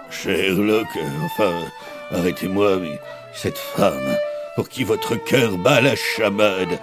Sherlock, 0.10 0.88
enfin, 1.24 1.54
arrêtez-moi, 2.12 2.78
mais 2.78 3.00
cette 3.34 3.58
femme, 3.58 4.16
pour 4.56 4.70
qui 4.70 4.84
votre 4.84 5.16
cœur 5.16 5.58
bat 5.58 5.82
la 5.82 5.96
chamade, 5.96 6.80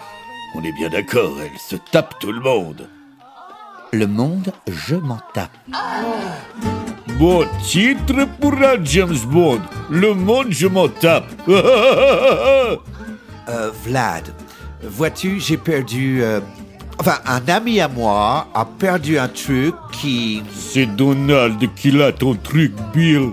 on 0.54 0.64
est 0.64 0.72
bien 0.72 0.88
d'accord, 0.88 1.34
elle 1.40 1.58
se 1.58 1.76
tape 1.76 2.18
tout 2.18 2.32
le 2.32 2.40
monde. 2.40 2.88
Le 3.92 4.06
monde, 4.06 4.52
je 4.68 4.94
m'en 4.94 5.18
tape. 5.34 5.50
Bon 7.18 7.44
titre 7.62 8.26
pour 8.40 8.52
un 8.54 8.82
James 8.84 9.16
Bond. 9.26 9.60
Le 9.90 10.14
monde, 10.14 10.46
je 10.50 10.66
m'en 10.66 10.88
tape. 10.88 11.26
Euh, 13.48 13.72
Vlad, 13.84 14.32
vois-tu, 14.84 15.40
j'ai 15.40 15.56
perdu... 15.56 16.22
euh, 16.22 16.38
Enfin, 17.00 17.16
un 17.26 17.40
ami 17.48 17.80
à 17.80 17.88
moi 17.88 18.46
a 18.54 18.64
perdu 18.64 19.18
un 19.18 19.26
truc 19.26 19.74
qui... 19.90 20.40
C'est 20.56 20.86
Donald 20.86 21.58
qui 21.74 21.90
l'a 21.90 22.12
ton 22.12 22.34
truc, 22.36 22.72
Bill. 22.94 23.30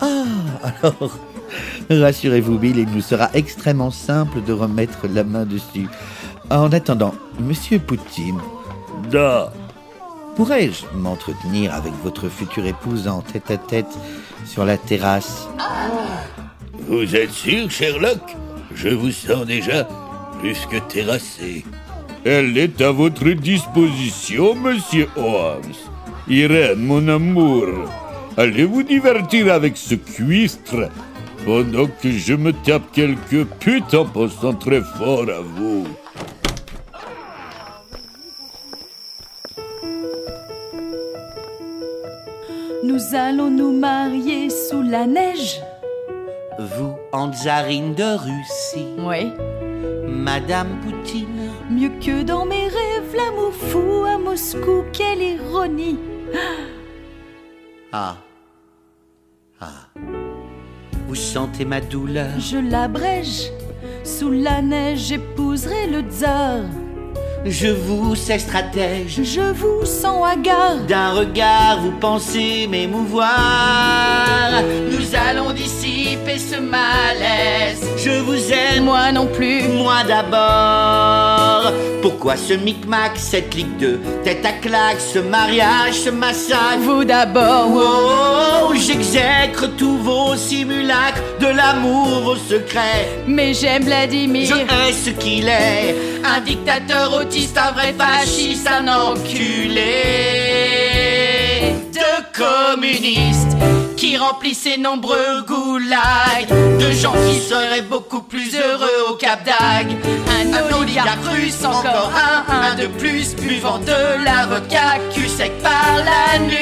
Alors, 0.00 1.18
rassurez-vous, 1.90 2.56
Bill, 2.58 2.78
il 2.78 2.88
nous 2.88 3.02
sera 3.02 3.28
extrêmement 3.34 3.90
simple 3.90 4.42
de 4.42 4.54
remettre 4.54 5.06
la 5.12 5.22
main 5.24 5.44
dessus. 5.44 5.88
En 6.48 6.72
attendant, 6.72 7.14
Monsieur 7.38 7.80
Poutine, 7.80 8.38
Pourrais-je 10.36 10.84
m'entretenir 10.94 11.74
avec 11.74 11.92
votre 12.02 12.28
future 12.28 12.66
épouse 12.66 13.08
en 13.08 13.22
tête-à-tête 13.22 13.86
sur 14.44 14.64
la 14.64 14.76
terrasse? 14.76 15.48
Vous 16.88 17.16
êtes 17.16 17.30
sûr, 17.30 17.70
Sherlock? 17.70 18.20
Je 18.74 18.90
vous 18.90 19.10
sens 19.10 19.46
déjà 19.46 19.88
plus 20.40 20.66
que 20.66 20.76
terrassé. 20.76 21.64
Elle 22.24 22.58
est 22.58 22.80
à 22.80 22.90
votre 22.90 23.28
disposition, 23.30 24.54
monsieur 24.54 25.08
Holmes. 25.16 25.72
Irène, 26.28 26.80
mon 26.80 27.06
amour, 27.08 27.66
allez 28.36 28.64
vous 28.64 28.82
divertir 28.82 29.52
avec 29.52 29.76
ce 29.76 29.94
cuistre 29.94 30.90
pendant 31.44 31.86
que 31.86 32.10
je 32.10 32.34
me 32.34 32.52
tape 32.52 32.90
quelques 32.92 33.44
putes 33.60 33.94
en 33.94 34.04
pensant 34.04 34.54
très 34.54 34.82
fort 34.82 35.30
à 35.30 35.40
vous. 35.40 35.86
Nous 42.86 43.16
allons 43.16 43.50
nous 43.50 43.72
marier 43.72 44.48
sous 44.48 44.80
la 44.80 45.08
neige. 45.08 45.60
Vous, 46.56 46.94
en 47.12 47.32
tsarine 47.32 47.96
de 47.96 48.14
Russie, 48.14 48.86
Oui. 49.00 49.32
Madame 50.06 50.78
Poutine. 50.82 51.50
Mieux 51.68 51.90
que 52.00 52.22
dans 52.22 52.46
mes 52.46 52.68
rêves, 52.68 53.12
l'amour 53.16 53.52
fou 53.52 54.04
à 54.06 54.18
Moscou, 54.18 54.84
quelle 54.92 55.20
ironie. 55.20 55.98
Ah. 57.90 58.18
Ah. 59.60 59.88
Vous 61.08 61.16
sentez 61.16 61.64
ma 61.64 61.80
douleur 61.80 62.38
Je 62.38 62.58
l'abrège. 62.58 63.50
Sous 64.04 64.30
la 64.30 64.62
neige, 64.62 65.08
j'épouserai 65.08 65.88
le 65.88 66.02
tsar. 66.02 66.60
Je 67.44 67.68
vous 67.68 68.16
sais 68.16 68.38
stratège. 68.38 69.20
Je 69.22 69.52
vous 69.52 69.84
sens 69.84 70.24
hagard. 70.26 70.78
D'un 70.88 71.12
regard, 71.12 71.80
vous 71.80 71.92
pensez 71.92 72.66
m'émouvoir. 72.68 73.28
Nous 74.90 75.14
allons 75.28 75.52
dissiper 75.52 76.38
ce 76.38 76.58
malaise. 76.60 77.86
Je 77.96 78.20
vous 78.20 78.52
aime, 78.52 78.84
Moi 78.84 79.12
non 79.12 79.26
plus. 79.26 79.62
moi 79.68 80.02
d'abord. 80.06 81.72
Pourquoi 82.02 82.36
ce 82.36 82.54
micmac, 82.54 83.12
cette 83.16 83.54
ligue 83.54 83.76
de 83.78 83.98
tête 84.24 84.44
à 84.44 84.52
claque, 84.52 85.00
ce 85.00 85.18
mariage, 85.18 85.94
ce 86.04 86.10
massacre? 86.10 86.78
Vous 86.80 87.04
d'abord. 87.04 87.68
Oh, 87.74 88.72
j'exècre 88.74 89.68
tous 89.76 89.96
vos 89.98 90.34
simulacres 90.36 91.22
de 91.40 91.46
l'amour, 91.46 92.08
vos 92.22 92.36
secrets. 92.36 93.08
Mais 93.26 93.54
j'aime 93.54 93.84
Vladimir. 93.84 94.48
Je 94.48 94.54
hais 94.88 94.92
ce 94.92 95.10
qu'il 95.10 95.48
est. 95.48 95.94
Un 96.24 96.40
dictateur 96.40 97.14
autiste, 97.14 97.58
un 97.58 97.72
vrai 97.72 97.94
fasciste, 97.96 98.68
un 98.68 98.88
enculé 98.88 99.82
de 101.92 102.10
communistes 102.36 103.56
qui 103.96 104.16
remplit 104.16 104.54
ses 104.54 104.76
nombreux 104.76 105.42
goulags 105.46 106.48
de 106.78 106.90
gens 106.92 107.14
qui 107.28 107.40
seraient 107.40 107.82
beaucoup 107.82 108.22
plus 108.22 108.54
heureux 108.54 109.10
au 109.10 109.14
Cap 109.14 109.44
d'Agde. 109.44 109.96
Un, 110.28 110.76
oligarque 110.78 111.24
russe, 111.24 111.64
encore 111.64 112.12
un, 112.14 112.44
un 112.52 112.74
de 112.74 112.86
plus, 112.86 113.34
buvant 113.36 113.78
de 113.78 114.24
l'avocat 114.24 114.98
cul 115.14 115.28
sec 115.28 115.52
par 115.62 115.96
l'anus. 115.98 116.56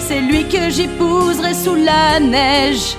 C'est 0.00 0.20
lui 0.20 0.48
que 0.48 0.70
j'épouserai 0.70 1.54
sous 1.54 1.74
la 1.74 2.20
neige. 2.20 2.96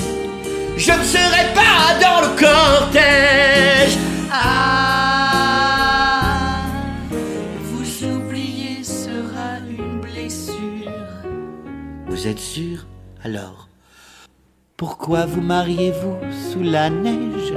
Je 0.79 0.93
ne 0.93 1.03
serai 1.03 1.53
pas 1.53 1.99
dans 1.99 2.21
le 2.21 2.29
cortège. 2.39 3.97
Ah, 4.31 5.41
vous 7.61 8.05
oubliez 8.05 8.81
sera 8.81 9.59
une 9.69 9.99
blessure. 9.99 10.93
Vous 12.07 12.25
êtes 12.27 12.39
sûr 12.39 12.85
Alors, 13.25 13.67
pourquoi 14.77 15.25
vous 15.25 15.41
mariez-vous 15.41 16.15
sous 16.49 16.63
la 16.63 16.89
neige? 16.89 17.53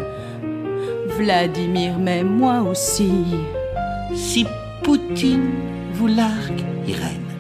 Vladimir, 1.17 1.99
mais 2.01 2.25
moi 2.25 2.63
aussi. 2.63 3.13
Si 4.17 4.45
Poutine 4.83 5.53
vous 5.95 6.09
largue, 6.09 6.65
Irène, 6.89 7.31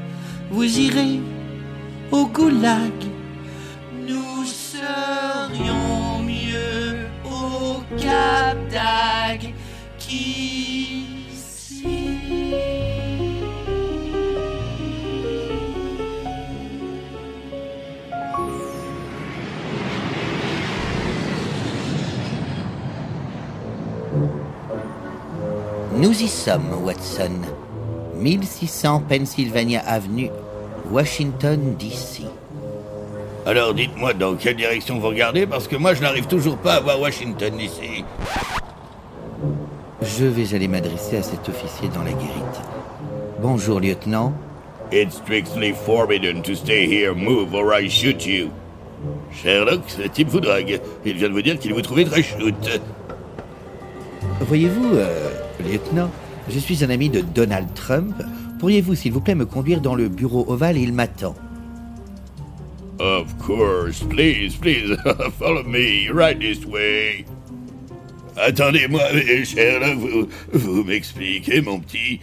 vous 0.48 0.78
irez 0.78 1.18
au 2.12 2.26
goulag. 2.26 3.11
Nous 26.02 26.20
y 26.20 26.26
sommes, 26.26 26.82
Watson. 26.82 27.30
1600 28.16 29.04
Pennsylvania 29.08 29.84
Avenue, 29.86 30.30
Washington, 30.90 31.76
D.C. 31.78 32.24
Alors 33.46 33.72
dites-moi 33.72 34.12
dans 34.12 34.34
quelle 34.34 34.56
direction 34.56 34.98
vous 34.98 35.06
regardez, 35.06 35.46
parce 35.46 35.68
que 35.68 35.76
moi 35.76 35.94
je 35.94 36.02
n'arrive 36.02 36.26
toujours 36.26 36.56
pas 36.56 36.74
à 36.74 36.80
voir 36.80 37.00
Washington 37.00 37.56
ici. 37.60 38.04
Je 40.02 40.24
vais 40.24 40.56
aller 40.56 40.66
m'adresser 40.66 41.18
à 41.18 41.22
cet 41.22 41.48
officier 41.48 41.88
dans 41.94 42.02
la 42.02 42.10
guérite. 42.10 42.60
Bonjour, 43.40 43.78
lieutenant. 43.78 44.32
It's 44.90 45.18
strictly 45.18 45.72
forbidden 45.72 46.42
to 46.42 46.56
stay 46.56 46.84
here. 46.84 47.14
Move 47.14 47.54
or 47.54 47.72
I 47.80 47.88
shoot 47.88 48.26
you. 48.26 48.50
Sherlock, 49.32 49.82
ce 49.86 50.08
type 50.08 50.30
vous 50.30 50.40
drague. 50.40 50.80
Il 51.04 51.14
vient 51.14 51.28
de 51.28 51.34
vous 51.34 51.42
dire 51.42 51.60
qu'il 51.60 51.72
vous 51.72 51.82
trouvait 51.82 52.06
très 52.06 52.24
shoot. 52.24 52.80
Voyez-vous, 54.40 54.96
euh, 54.96 55.41
lieutenant, 55.62 56.10
je 56.48 56.58
suis 56.58 56.84
un 56.84 56.90
ami 56.90 57.08
de 57.08 57.20
Donald 57.20 57.68
Trump. 57.74 58.14
Pourriez-vous, 58.58 58.94
s'il 58.94 59.12
vous 59.12 59.20
plaît, 59.20 59.34
me 59.34 59.46
conduire 59.46 59.80
dans 59.80 59.94
le 59.94 60.08
bureau 60.08 60.44
ovale 60.48 60.78
Il 60.78 60.92
m'attend? 60.92 61.34
Of 62.98 63.36
course. 63.38 64.04
Please, 64.04 64.56
please, 64.60 64.96
follow 65.38 65.64
me. 65.64 66.08
Right 66.12 66.38
this 66.38 66.64
way. 66.64 67.24
Attendez-moi, 68.36 69.02
Sherlock, 69.44 69.98
vous, 69.98 70.28
vous 70.52 70.84
m'expliquez, 70.84 71.60
mon 71.60 71.80
petit 71.80 72.20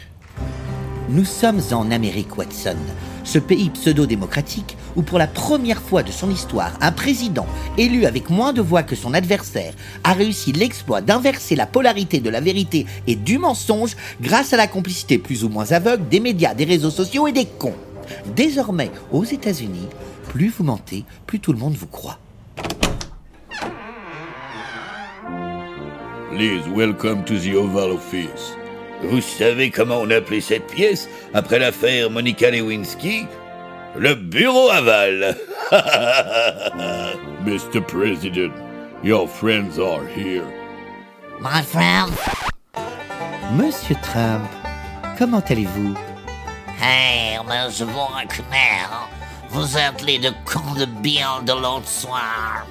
Nous 1.09 1.25
sommes 1.25 1.61
en 1.71 1.91
Amérique, 1.91 2.37
Watson, 2.37 2.77
ce 3.23 3.39
pays 3.39 3.69
pseudo-démocratique 3.69 4.77
où 4.95 5.01
pour 5.01 5.17
la 5.17 5.27
première 5.27 5.81
fois 5.81 6.03
de 6.03 6.11
son 6.11 6.29
histoire, 6.29 6.71
un 6.81 6.91
président 6.91 7.45
élu 7.77 8.05
avec 8.05 8.29
moins 8.29 8.53
de 8.53 8.61
voix 8.61 8.83
que 8.83 8.95
son 8.95 9.13
adversaire 9.13 9.73
a 10.03 10.13
réussi 10.13 10.51
l'exploit 10.51 11.01
d'inverser 11.01 11.55
la 11.55 11.65
polarité 11.65 12.19
de 12.19 12.29
la 12.29 12.41
vérité 12.41 12.85
et 13.07 13.15
du 13.15 13.37
mensonge 13.37 13.95
grâce 14.21 14.53
à 14.53 14.57
la 14.57 14.67
complicité 14.67 15.17
plus 15.17 15.43
ou 15.43 15.49
moins 15.49 15.71
aveugle 15.71 16.07
des 16.09 16.19
médias, 16.19 16.53
des 16.53 16.65
réseaux 16.65 16.91
sociaux 16.91 17.27
et 17.27 17.31
des 17.31 17.45
cons. 17.45 17.75
Désormais, 18.35 18.91
aux 19.11 19.23
États-Unis, 19.23 19.87
plus 20.29 20.49
vous 20.49 20.63
mentez, 20.63 21.05
plus 21.25 21.39
tout 21.39 21.53
le 21.53 21.59
monde 21.59 21.75
vous 21.75 21.87
croit. 21.87 22.19
Please 26.31 26.67
welcome 26.73 27.23
to 27.25 27.35
the 27.37 27.55
Oval 27.55 27.91
Office. 27.91 28.55
Vous 29.03 29.21
savez 29.21 29.71
comment 29.71 29.99
on 30.01 30.09
appelait 30.11 30.41
cette 30.41 30.67
pièce 30.67 31.09
après 31.33 31.57
l'affaire 31.57 32.09
Monica 32.09 32.51
Lewinsky 32.51 33.25
Le 33.95 34.15
bureau 34.15 34.69
aval. 34.69 35.35
Mr. 37.45 37.81
President, 37.85 38.53
your 39.03 39.27
friends 39.27 39.77
are 39.79 40.05
here. 40.05 40.45
My 41.39 41.61
friend, 41.61 42.11
Monsieur 43.53 43.95
Trump, 44.03 44.43
comment 45.17 45.41
allez-vous? 45.49 45.95
Hey, 46.81 47.39
mais 47.47 47.69
je 47.71 47.83
vous 47.85 47.99
reconnais. 48.05 48.83
hein. 48.91 49.07
Vous 49.49 49.77
êtes 49.77 50.01
les 50.05 50.19
deux 50.19 50.33
cons 50.45 50.73
de 50.77 50.85
Bill 50.85 51.43
de 51.45 51.53
l'autre 51.53 51.87
soir. 51.87 52.65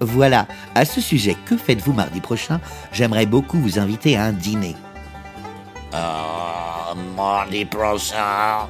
Voilà, 0.00 0.46
à 0.74 0.84
ce 0.86 1.00
sujet, 1.00 1.36
que 1.44 1.56
faites-vous 1.56 1.92
mardi 1.92 2.20
prochain? 2.20 2.60
J'aimerais 2.92 3.26
beaucoup 3.26 3.58
vous 3.58 3.78
inviter 3.78 4.16
à 4.16 4.22
un 4.24 4.32
dîner. 4.32 4.74
Oh, 5.92 6.94
mardi 7.16 7.64
prochain. 7.66 8.66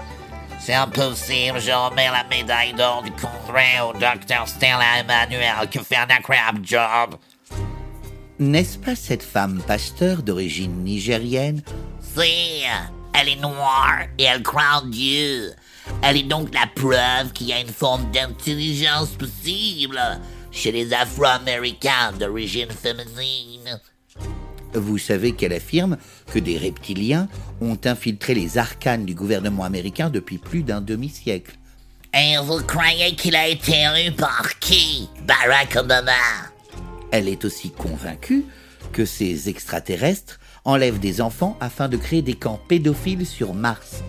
C'est 0.60 0.74
impossible, 0.74 1.58
je 1.58 1.70
remets 1.70 2.10
la 2.10 2.24
médaille 2.24 2.74
d'or 2.74 3.02
du 3.02 3.10
congrès 3.12 3.80
au 3.80 3.92
docteur 3.94 4.46
Stella 4.46 5.00
Emmanuel 5.00 5.68
qui 5.70 5.78
fait 5.78 5.96
un 5.96 6.10
incroyable 6.10 6.60
job. 6.62 7.16
N'est-ce 8.38 8.78
pas 8.78 8.94
cette 8.94 9.22
femme 9.22 9.62
pasteur 9.66 10.22
d'origine 10.22 10.84
nigérienne? 10.84 11.62
Si, 12.00 12.62
elle 13.14 13.28
est 13.30 13.40
noire 13.40 14.02
et 14.18 14.24
elle 14.24 14.42
croit 14.42 14.82
en 14.82 14.86
Dieu. 14.86 15.54
Elle 16.02 16.18
est 16.18 16.22
donc 16.24 16.52
la 16.52 16.66
preuve 16.66 17.32
qu'il 17.32 17.48
y 17.48 17.52
a 17.54 17.60
une 17.60 17.68
forme 17.68 18.10
d'intelligence 18.10 19.10
possible 19.10 19.98
chez 20.50 20.72
les 20.72 20.92
Afro-Américains 20.92 22.12
d'origine 22.18 22.70
féminine. 22.70 23.80
Vous 24.74 24.98
savez 24.98 25.32
qu'elle 25.32 25.52
affirme 25.52 25.96
que 26.32 26.38
des 26.38 26.56
reptiliens 26.56 27.28
ont 27.60 27.78
infiltré 27.84 28.34
les 28.34 28.58
arcanes 28.58 29.04
du 29.04 29.14
gouvernement 29.14 29.64
américain 29.64 30.10
depuis 30.10 30.38
plus 30.38 30.62
d'un 30.62 30.80
demi-siècle. 30.80 31.56
Et 32.14 32.36
vous 32.42 32.62
croyez 32.64 33.14
qu'il 33.14 33.36
a 33.36 33.48
été 33.48 33.72
élu 33.72 34.12
par 34.12 34.58
qui 34.58 35.08
Barack 35.26 35.76
Obama? 35.76 36.12
Elle 37.12 37.28
est 37.28 37.44
aussi 37.44 37.70
convaincue 37.70 38.44
que 38.92 39.04
ces 39.04 39.48
extraterrestres 39.48 40.38
enlèvent 40.64 40.98
des 40.98 41.20
enfants 41.20 41.56
afin 41.60 41.88
de 41.88 41.96
créer 41.96 42.22
des 42.22 42.34
camps 42.34 42.60
pédophiles 42.68 43.26
sur 43.26 43.54
Mars. 43.54 44.02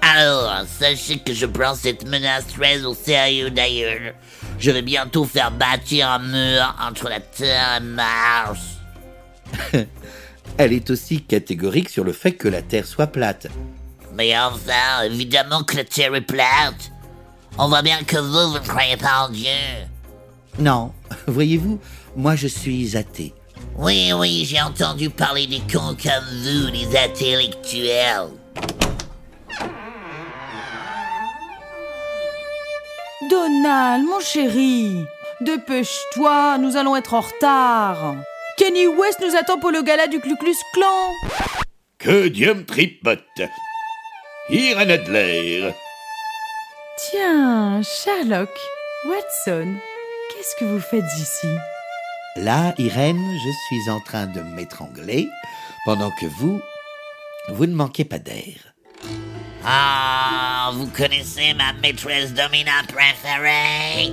Alors, 0.00 0.62
sachez 0.78 1.18
que 1.18 1.34
je 1.34 1.46
prends 1.46 1.74
cette 1.74 2.06
menace 2.06 2.46
très 2.46 2.84
au 2.84 2.94
sérieux 2.94 3.50
d'ailleurs. 3.50 4.14
Je 4.58 4.70
vais 4.70 4.82
bientôt 4.82 5.24
faire 5.24 5.50
bâtir 5.50 6.08
un 6.08 6.18
mur 6.20 6.76
entre 6.80 7.08
la 7.08 7.20
Terre 7.20 7.78
et 7.78 7.80
Mars. 7.80 8.75
Elle 10.58 10.72
est 10.72 10.90
aussi 10.90 11.22
catégorique 11.22 11.90
sur 11.90 12.04
le 12.04 12.12
fait 12.12 12.32
que 12.32 12.48
la 12.48 12.62
Terre 12.62 12.86
soit 12.86 13.08
plate. 13.08 13.48
Mais 14.14 14.36
enfin, 14.38 15.02
évidemment 15.04 15.62
que 15.62 15.76
la 15.76 15.84
Terre 15.84 16.14
est 16.14 16.20
plate. 16.22 16.92
On 17.58 17.68
voit 17.68 17.82
bien 17.82 18.02
que 18.02 18.16
vous, 18.16 18.52
vous 18.52 18.58
ne 18.58 18.66
croyez 18.66 18.96
pas 18.96 19.26
en 19.26 19.28
Dieu. 19.28 19.50
Non, 20.58 20.92
voyez-vous, 21.26 21.78
moi 22.16 22.36
je 22.36 22.46
suis 22.46 22.96
athée. 22.96 23.34
Oui, 23.76 24.12
oui, 24.14 24.46
j'ai 24.48 24.60
entendu 24.60 25.10
parler 25.10 25.46
des 25.46 25.60
cons 25.60 25.96
comme 26.02 26.24
vous, 26.42 26.72
les 26.72 26.96
intellectuels. 26.96 28.30
Donald, 33.30 34.04
mon 34.04 34.20
chéri, 34.20 35.04
dépêche-toi, 35.40 36.58
nous 36.58 36.76
allons 36.76 36.96
être 36.96 37.12
en 37.14 37.20
retard. 37.20 38.14
Kenny 38.56 38.86
West 38.86 39.20
nous 39.20 39.36
attend 39.36 39.58
pour 39.58 39.70
le 39.70 39.82
gala 39.82 40.06
du 40.06 40.18
Ku 40.18 40.34
Klux 40.36 40.56
Klan. 40.72 41.12
Que 41.98 42.28
Dieu 42.28 42.54
me 42.54 42.64
tripote. 42.64 43.20
Irène 44.48 44.92
Adler. 44.92 45.74
Tiens, 46.96 47.82
Sherlock, 47.82 48.48
Watson, 49.04 49.74
qu'est-ce 50.30 50.56
que 50.58 50.64
vous 50.64 50.80
faites 50.80 51.04
ici? 51.18 51.48
Là, 52.36 52.72
Irène, 52.78 53.38
je 53.44 53.50
suis 53.66 53.90
en 53.90 54.00
train 54.00 54.26
de 54.26 54.40
m'étrangler, 54.40 55.28
pendant 55.84 56.10
que 56.12 56.26
vous, 56.26 56.58
vous 57.50 57.66
ne 57.66 57.74
manquez 57.74 58.06
pas 58.06 58.18
d'air. 58.18 58.74
Ah, 59.64 60.70
vous 60.72 60.86
connaissez 60.86 61.52
ma 61.54 61.74
maîtresse 61.74 62.32
domina 62.32 62.72
préférée? 62.88 64.12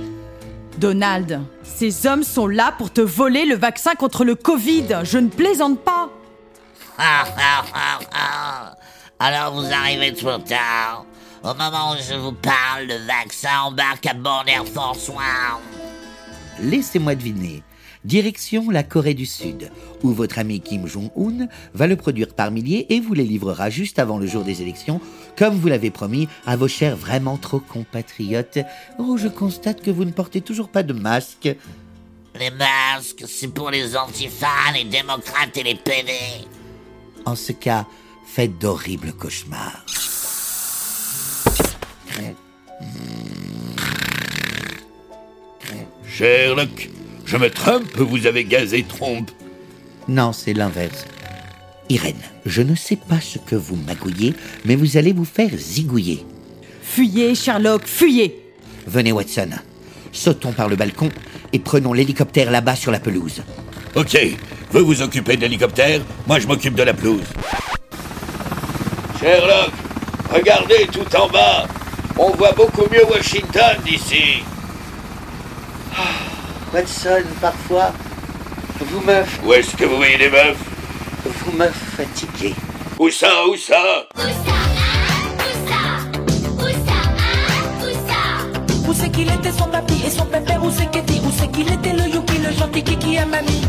Donald, 0.78 1.40
ces 1.62 2.06
hommes 2.06 2.24
sont 2.24 2.46
là 2.46 2.74
pour 2.76 2.92
te 2.92 3.00
voler 3.00 3.44
le 3.44 3.54
vaccin 3.54 3.94
contre 3.94 4.24
le 4.24 4.34
Covid. 4.34 5.00
Je 5.04 5.18
ne 5.18 5.28
plaisante 5.28 5.80
pas. 5.80 6.10
Ah, 6.98 7.24
ah, 7.36 7.64
ah, 7.74 7.98
ah. 8.12 8.76
Alors 9.18 9.54
vous 9.54 9.72
arrivez 9.72 10.12
trop 10.12 10.38
tard. 10.38 11.06
Au 11.42 11.54
moment 11.54 11.92
où 11.92 11.96
je 11.98 12.14
vous 12.14 12.32
parle, 12.32 12.86
le 12.88 13.06
vaccin 13.06 13.60
embarque 13.64 14.06
à 14.06 14.14
bord 14.14 14.44
d'Air 14.46 14.64
Force 14.66 15.08
One. 15.08 15.60
Laissez-moi 16.60 17.14
deviner. 17.14 17.62
Direction 18.04 18.68
la 18.70 18.82
Corée 18.82 19.14
du 19.14 19.24
Sud, 19.24 19.70
où 20.02 20.10
votre 20.10 20.38
ami 20.38 20.60
Kim 20.60 20.86
Jong-un 20.86 21.46
va 21.72 21.86
le 21.86 21.96
produire 21.96 22.34
par 22.34 22.50
milliers 22.50 22.94
et 22.94 23.00
vous 23.00 23.14
les 23.14 23.24
livrera 23.24 23.70
juste 23.70 23.98
avant 23.98 24.18
le 24.18 24.26
jour 24.26 24.44
des 24.44 24.60
élections, 24.60 25.00
comme 25.36 25.56
vous 25.56 25.68
l'avez 25.68 25.90
promis 25.90 26.28
à 26.46 26.56
vos 26.56 26.68
chers 26.68 26.96
vraiment 26.96 27.36
trop 27.36 27.60
compatriotes. 27.60 28.58
Oh, 28.98 29.16
je 29.16 29.28
constate 29.28 29.82
que 29.82 29.90
vous 29.90 30.04
ne 30.04 30.12
portez 30.12 30.40
toujours 30.40 30.68
pas 30.68 30.82
de 30.82 30.92
masque. 30.92 31.48
Les 32.38 32.50
masques, 32.50 33.24
c'est 33.26 33.48
pour 33.48 33.70
les 33.70 33.96
antifas, 33.96 34.72
les 34.74 34.84
démocrates 34.84 35.56
et 35.56 35.62
les 35.62 35.74
PD. 35.74 36.12
En 37.24 37.36
ce 37.36 37.52
cas, 37.52 37.86
faites 38.26 38.58
d'horribles 38.58 39.12
cauchemars. 39.12 39.84
Sherlock, 46.16 46.90
je 47.24 47.36
me 47.36 47.50
trompe, 47.50 47.96
vous 47.96 48.26
avez 48.26 48.44
gazé 48.44 48.84
trompe. 48.84 49.30
Non, 50.06 50.32
c'est 50.32 50.52
l'inverse. 50.52 51.06
Irène, 51.88 52.20
je 52.46 52.62
ne 52.62 52.74
sais 52.74 52.96
pas 52.96 53.20
ce 53.20 53.38
que 53.38 53.54
vous 53.56 53.76
magouillez, 53.76 54.34
mais 54.64 54.74
vous 54.74 54.96
allez 54.96 55.12
vous 55.12 55.24
faire 55.26 55.50
zigouiller. 55.56 56.24
Fuyez, 56.82 57.34
Sherlock, 57.34 57.82
fuyez. 57.86 58.52
Venez, 58.86 59.12
Watson. 59.12 59.50
Sautons 60.12 60.52
par 60.52 60.68
le 60.68 60.76
balcon 60.76 61.08
et 61.52 61.58
prenons 61.58 61.92
l'hélicoptère 61.92 62.50
là-bas 62.50 62.76
sur 62.76 62.90
la 62.90 63.00
pelouse. 63.00 63.42
Ok, 63.94 64.18
vous 64.70 64.86
vous 64.86 65.02
occupez 65.02 65.36
de 65.36 65.42
l'hélicoptère, 65.42 66.00
moi 66.26 66.38
je 66.38 66.46
m'occupe 66.46 66.74
de 66.74 66.82
la 66.82 66.94
pelouse. 66.94 67.26
Sherlock, 69.20 69.72
regardez 70.32 70.86
tout 70.92 71.16
en 71.16 71.28
bas. 71.28 71.66
On 72.18 72.30
voit 72.30 72.52
beaucoup 72.52 72.86
mieux 72.92 73.04
Washington 73.10 73.76
d'ici. 73.84 74.42
Watson, 76.72 77.22
parfois, 77.40 77.92
vous 78.80 79.00
me, 79.00 79.22
Où 79.46 79.52
est-ce 79.52 79.76
que 79.76 79.84
vous 79.84 79.96
voyez 79.96 80.18
des 80.18 80.30
meufs? 80.30 80.73
Vous 81.24 81.52
me 81.52 81.68
fatiguez. 81.68 82.54
Où 82.98 83.10
ça, 83.10 83.28
où 83.48 83.56
ça? 83.56 84.06
Où 88.86 88.92
c'est 88.92 89.10
qu'il 89.10 89.28
était 89.28 89.52
son 89.52 89.66
papy 89.66 90.02
et 90.06 90.10
son 90.10 90.26
pépère, 90.26 90.62
où 90.62 90.70
c'est 90.70 90.90
qu'était 90.90 91.20
Où 91.20 91.30
c'est 91.36 91.50
qu'il 91.50 91.72
était 91.72 91.92
le 91.92 92.08
youpi, 92.12 92.38
le 92.38 92.52
gentil 92.52 92.82
kiki 92.82 93.18
à 93.18 93.26
mamie? 93.26 93.62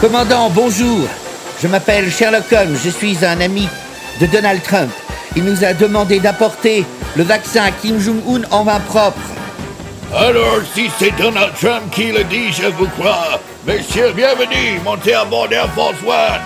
Commandant, 0.00 0.50
bonjour. 0.50 1.08
Je 1.64 1.68
m'appelle 1.70 2.10
Sherlock 2.10 2.52
Holmes, 2.52 2.76
je 2.84 2.90
suis 2.90 3.24
un 3.24 3.40
ami 3.40 3.66
de 4.20 4.26
Donald 4.26 4.62
Trump. 4.62 4.90
Il 5.34 5.44
nous 5.44 5.64
a 5.64 5.72
demandé 5.72 6.20
d'apporter 6.20 6.84
le 7.16 7.22
vaccin 7.22 7.62
à 7.62 7.70
Kim 7.70 7.98
Jong-un 7.98 8.42
en 8.50 8.64
main 8.64 8.80
propre. 8.80 9.16
Alors, 10.14 10.60
si 10.74 10.90
c'est 10.98 11.16
Donald 11.16 11.54
Trump 11.58 11.90
qui 11.90 12.12
le 12.12 12.22
dit, 12.24 12.52
je 12.52 12.66
vous 12.66 12.86
crois. 12.88 13.40
Messieurs, 13.66 14.12
bienvenue, 14.14 14.78
montez 14.84 15.14
à 15.14 15.24
bord 15.24 15.48
d'Air 15.48 15.66
Force 15.72 15.96
One. 16.06 16.42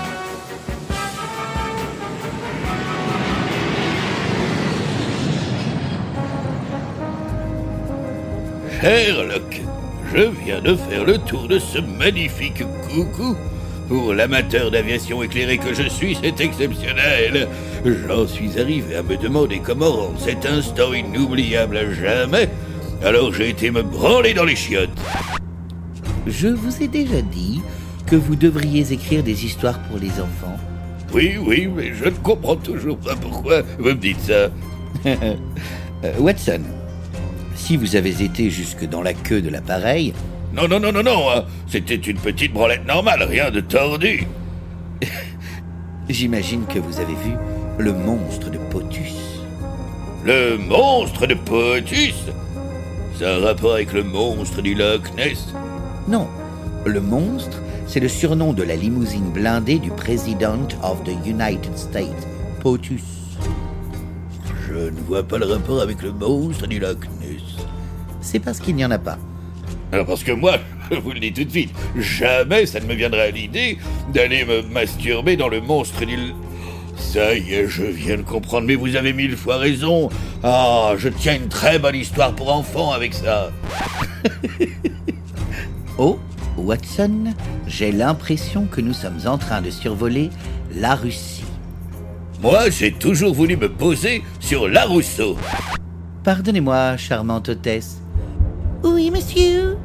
Sherlock, 8.81 9.63
je 10.15 10.23
viens 10.45 10.61
de 10.61 10.77
faire 10.77 11.03
le 11.05 11.19
tour 11.19 11.49
de 11.49 11.59
ce 11.59 11.79
magnifique 11.81 12.63
coucou. 12.89 13.37
Pour 13.89 14.13
l'amateur 14.13 14.71
d'aviation 14.71 15.23
éclairée 15.23 15.57
que 15.57 15.73
je 15.73 15.89
suis, 15.89 16.15
c'est 16.15 16.41
exceptionnel. 16.41 17.49
J'en 17.85 18.27
suis 18.27 18.61
arrivé 18.61 18.97
à 18.97 19.03
me 19.03 19.17
demander 19.17 19.61
comment 19.65 19.91
rendre 19.91 20.21
cet 20.21 20.45
instant 20.45 20.93
inoubliable 20.93 21.79
à 21.79 21.95
jamais. 21.95 22.51
Alors 23.03 23.33
j'ai 23.33 23.49
été 23.49 23.71
me 23.71 23.83
branler 23.83 24.35
dans 24.35 24.45
les 24.45 24.57
chiottes. 24.57 24.91
Je 26.27 26.49
vous 26.49 26.83
ai 26.83 26.89
déjà 26.89 27.23
dit 27.23 27.63
que 28.07 28.17
vous 28.17 28.37
devriez 28.37 28.93
écrire 28.93 29.23
des 29.23 29.47
histoires 29.47 29.83
pour 29.85 29.99
les 29.99 30.11
enfants. 30.21 30.57
Oui, 31.15 31.37
oui, 31.41 31.67
mais 31.75 31.95
je 31.95 32.05
ne 32.05 32.11
comprends 32.11 32.57
toujours 32.57 32.99
pas 32.99 33.17
pourquoi 33.17 33.63
vous 33.79 33.91
me 33.91 33.95
dites 33.95 34.21
ça. 34.21 34.51
Euh, 36.05 36.13
Watson, 36.21 36.61
si 37.57 37.77
vous 37.77 37.97
avez 37.97 38.23
été 38.23 38.51
jusque 38.51 38.85
dans 38.85 39.03
la 39.03 39.15
queue 39.15 39.43
de 39.43 39.49
l'appareil, 39.49 40.15
Non, 40.53 40.67
non, 40.67 40.81
non, 40.81 40.93
non, 40.93 41.03
non, 41.03 41.31
hein. 41.31 41.45
c'était 41.69 41.97
une 41.97 42.17
petite 42.17 42.53
branlette 42.53 42.87
normale, 42.87 43.23
rien 43.23 43.51
de 43.51 43.61
tordu. 43.61 44.27
j'imagine 46.09 46.65
que 46.67 46.79
vous 46.79 47.01
avez 47.01 47.15
vu 47.15 47.33
le 47.79 47.93
monstre 47.93 48.51
de 48.51 48.59
Potus. 48.71 49.15
Le 50.25 50.57
monstre 50.57 51.27
de 51.27 51.35
Potus? 51.35 52.15
Ça 53.19 53.29
a 53.29 53.37
un 53.37 53.45
rapport 53.45 53.75
avec 53.75 53.93
le 53.93 54.03
monstre 54.03 54.63
du 54.63 54.75
Loch 54.75 55.13
Ness 55.17 55.53
Non, 56.09 56.27
le 56.87 57.01
monstre, 57.01 57.61
c'est 57.87 58.01
le 58.01 58.09
surnom 58.09 58.53
de 58.53 58.63
la 58.63 58.75
limousine 58.75 59.31
blindée 59.31 59.79
du 59.79 59.91
President 59.91 60.69
of 60.83 61.05
the 61.05 61.27
United 61.27 61.77
States, 61.77 62.27
Potus. 62.61 63.03
Je 64.67 64.91
ne 64.91 65.01
vois 65.07 65.23
pas 65.23 65.39
le 65.39 65.47
rapport 65.47 65.83
avec 65.83 66.03
le 66.03 66.13
monstre 66.13 66.67
du 66.67 66.79
Loch 66.79 67.05
Ness. 67.21 67.67
C'est 68.23 68.41
parce 68.41 68.61
qu'il 68.61 68.77
n'y 68.77 68.85
en 68.85 68.91
a 68.91 68.99
pas. 68.99 69.19
Alors 69.93 70.07
parce 70.07 70.23
que 70.23 70.33
moi, 70.33 70.59
je 70.91 70.97
vous 71.01 71.13
le 71.13 71.21
dis 71.21 71.33
tout 71.33 71.45
de 71.45 71.51
suite, 71.51 71.71
jamais 71.97 72.67
ça 72.67 72.81
ne 72.81 72.87
me 72.87 72.95
viendrait 72.95 73.29
à 73.29 73.31
l'idée 73.31 73.79
d'aller 74.13 74.45
me 74.45 74.63
masturber 74.63 75.37
dans 75.37 75.49
le 75.49 75.61
monstre 75.61 76.05
du... 76.05 76.17
Ça 76.97 77.35
y 77.35 77.55
est, 77.55 77.69
je 77.69 77.85
viens 77.85 78.17
de 78.17 78.23
comprendre, 78.23 78.67
mais 78.67 78.75
vous 78.75 78.97
avez 78.97 79.13
mille 79.13 79.37
fois 79.37 79.57
raison. 79.59 80.11
Ah, 80.43 80.95
je 80.99 81.09
tiens 81.09 81.37
une 81.37 81.49
très 81.49 81.79
bonne 81.79 81.95
histoire 81.95 82.35
pour 82.35 82.53
enfants 82.53 82.93
avec 82.93 83.15
ça. 83.15 83.51
Oh, 86.01 86.17
Watson, 86.57 87.35
j'ai 87.67 87.91
l'impression 87.91 88.67
que 88.67 88.81
nous 88.81 88.93
sommes 88.93 89.19
en 89.27 89.37
train 89.37 89.61
de 89.61 89.69
survoler 89.69 90.31
la 90.73 90.95
Russie. 90.95 91.43
Moi, 92.41 92.71
j'ai 92.71 92.93
toujours 92.93 93.35
voulu 93.35 93.57
me 93.57 93.69
poser 93.69 94.23
sur 94.39 94.69
la 94.69 94.85
Rousseau. 94.85 95.37
Pardonnez-moi, 96.23 96.97
charmante 96.97 97.49
hôtesse. 97.49 98.01
Oui, 98.85 99.11
monsieur. 99.11 99.77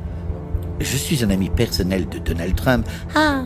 Je 0.79 0.97
suis 0.97 1.23
un 1.23 1.29
ami 1.29 1.49
personnel 1.49 2.07
de 2.09 2.19
Donald 2.19 2.55
Trump. 2.55 2.87
Ah. 3.15 3.43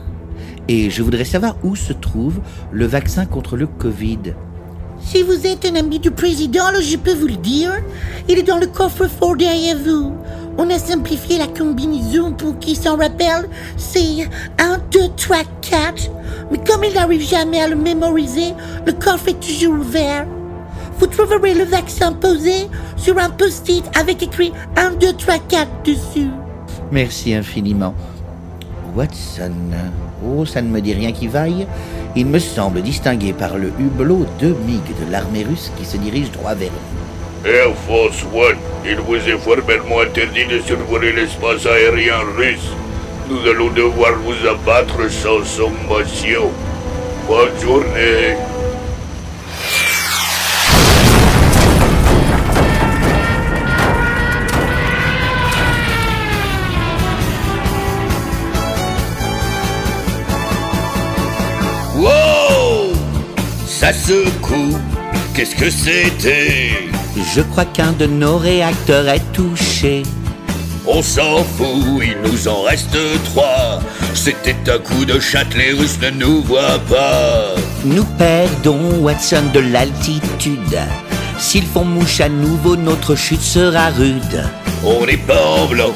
Et 0.67 0.89
je 0.89 1.01
voudrais 1.01 1.25
savoir 1.25 1.55
où 1.63 1.75
se 1.75 1.93
trouve 1.93 2.39
le 2.71 2.85
vaccin 2.85 3.25
contre 3.25 3.55
le 3.55 3.67
Covid. 3.67 4.33
Si 4.99 5.23
vous 5.23 5.45
êtes 5.45 5.65
un 5.65 5.75
ami 5.75 5.99
du 5.99 6.11
président, 6.11 6.65
alors 6.65 6.81
je 6.81 6.97
peux 6.97 7.13
vous 7.13 7.27
le 7.27 7.37
dire. 7.37 7.71
Il 8.27 8.37
est 8.39 8.43
dans 8.43 8.57
le 8.57 8.67
coffre-fort 8.67 9.37
derrière 9.37 9.77
vous. 9.77 10.13
On 10.57 10.69
a 10.69 10.79
simplifié 10.79 11.37
la 11.37 11.47
combinaison 11.47 12.33
pour 12.33 12.57
qu'il 12.59 12.75
s'en 12.75 12.97
rappelle. 12.97 13.47
C'est 13.77 14.27
1, 14.57 14.79
2, 14.91 14.99
3, 15.15 15.37
4. 15.61 16.11
Mais 16.51 16.57
comme 16.65 16.83
il 16.83 16.93
n'arrive 16.93 17.21
jamais 17.21 17.61
à 17.61 17.67
le 17.67 17.75
mémoriser, 17.75 18.53
le 18.85 18.93
coffre 18.93 19.29
est 19.29 19.39
toujours 19.39 19.79
ouvert. 19.79 20.25
Vous 20.99 21.07
trouverez 21.07 21.53
le 21.53 21.63
vaccin 21.63 22.11
posé 22.11 22.67
sur 22.95 23.17
un 23.19 23.29
post-it 23.29 23.83
avec 23.97 24.23
écrit 24.23 24.51
1, 24.75 24.91
2, 24.95 25.13
3, 25.13 25.35
4 25.47 25.67
dessus. 25.83 26.29
Merci 26.91 27.33
infiniment. 27.33 27.93
Watson. 28.95 29.51
Oh, 30.25 30.45
ça 30.45 30.61
ne 30.61 30.69
me 30.69 30.81
dit 30.81 30.93
rien 30.93 31.11
qui 31.11 31.27
vaille. 31.27 31.67
Il 32.15 32.25
me 32.25 32.39
semble 32.39 32.81
distinguer 32.81 33.33
par 33.33 33.57
le 33.57 33.71
hublot 33.79 34.25
deux 34.39 34.55
MiG 34.65 34.81
de 35.05 35.11
l'armée 35.11 35.43
russe 35.43 35.71
qui 35.77 35.85
se 35.85 35.97
dirigent 35.97 36.31
droit 36.31 36.55
vers 36.55 36.71
nous. 36.71 37.49
Air 37.49 37.75
Force 37.87 38.23
One, 38.33 38.57
il 38.83 38.99
vous 39.01 39.15
est 39.15 39.37
formellement 39.37 40.01
interdit 40.01 40.47
de 40.47 40.59
survoler 40.61 41.13
l'espace 41.13 41.67
aérien 41.67 42.17
russe. 42.35 42.71
Nous 43.29 43.47
allons 43.47 43.69
devoir 43.69 44.13
vous 44.25 44.47
abattre 44.47 45.11
sans 45.11 45.43
sommation. 45.45 46.49
Bonne 47.27 47.59
journée. 47.61 48.35
Wow 61.97 62.93
Ça 63.65 63.91
secoue. 63.91 64.77
Qu'est-ce 65.33 65.55
que 65.55 65.69
c'était? 65.71 66.89
Je 67.35 67.41
crois 67.41 67.65
qu'un 67.65 67.91
de 67.91 68.05
nos 68.05 68.37
réacteurs 68.37 69.07
est 69.07 69.33
touché. 69.33 70.03
On 70.85 71.01
s'en 71.01 71.43
fout, 71.43 72.03
il 72.03 72.15
nous 72.23 72.47
en 72.47 72.61
reste 72.61 72.95
trois. 73.25 73.79
C'était 74.13 74.55
un 74.71 74.77
coup 74.77 75.05
de 75.05 75.19
chatte, 75.19 75.55
les 75.55 75.71
Russes 75.73 75.99
ne 75.99 76.11
nous 76.11 76.43
voient 76.43 76.79
pas. 76.87 77.55
Nous 77.83 78.05
perdons 78.17 78.99
Watson 78.99 79.43
de 79.51 79.59
l'altitude. 79.59 80.79
S'ils 81.39 81.65
font 81.65 81.83
mouche 81.83 82.21
à 82.21 82.29
nouveau, 82.29 82.75
notre 82.75 83.15
chute 83.15 83.41
sera 83.41 83.89
rude. 83.89 84.43
On 84.83 85.05
n'est 85.07 85.17
pas 85.17 85.45
en 85.45 85.65
blanc, 85.65 85.93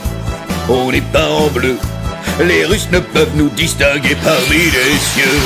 on 0.68 0.92
n'est 0.92 1.02
pas 1.14 1.30
en 1.30 1.48
bleu. 1.48 1.78
Les 2.47 2.65
Russes 2.65 2.88
ne 2.91 2.99
peuvent 2.99 3.36
nous 3.36 3.49
distinguer 3.49 4.15
parmi 4.23 4.58
les 4.58 4.97
cieux. 4.97 5.39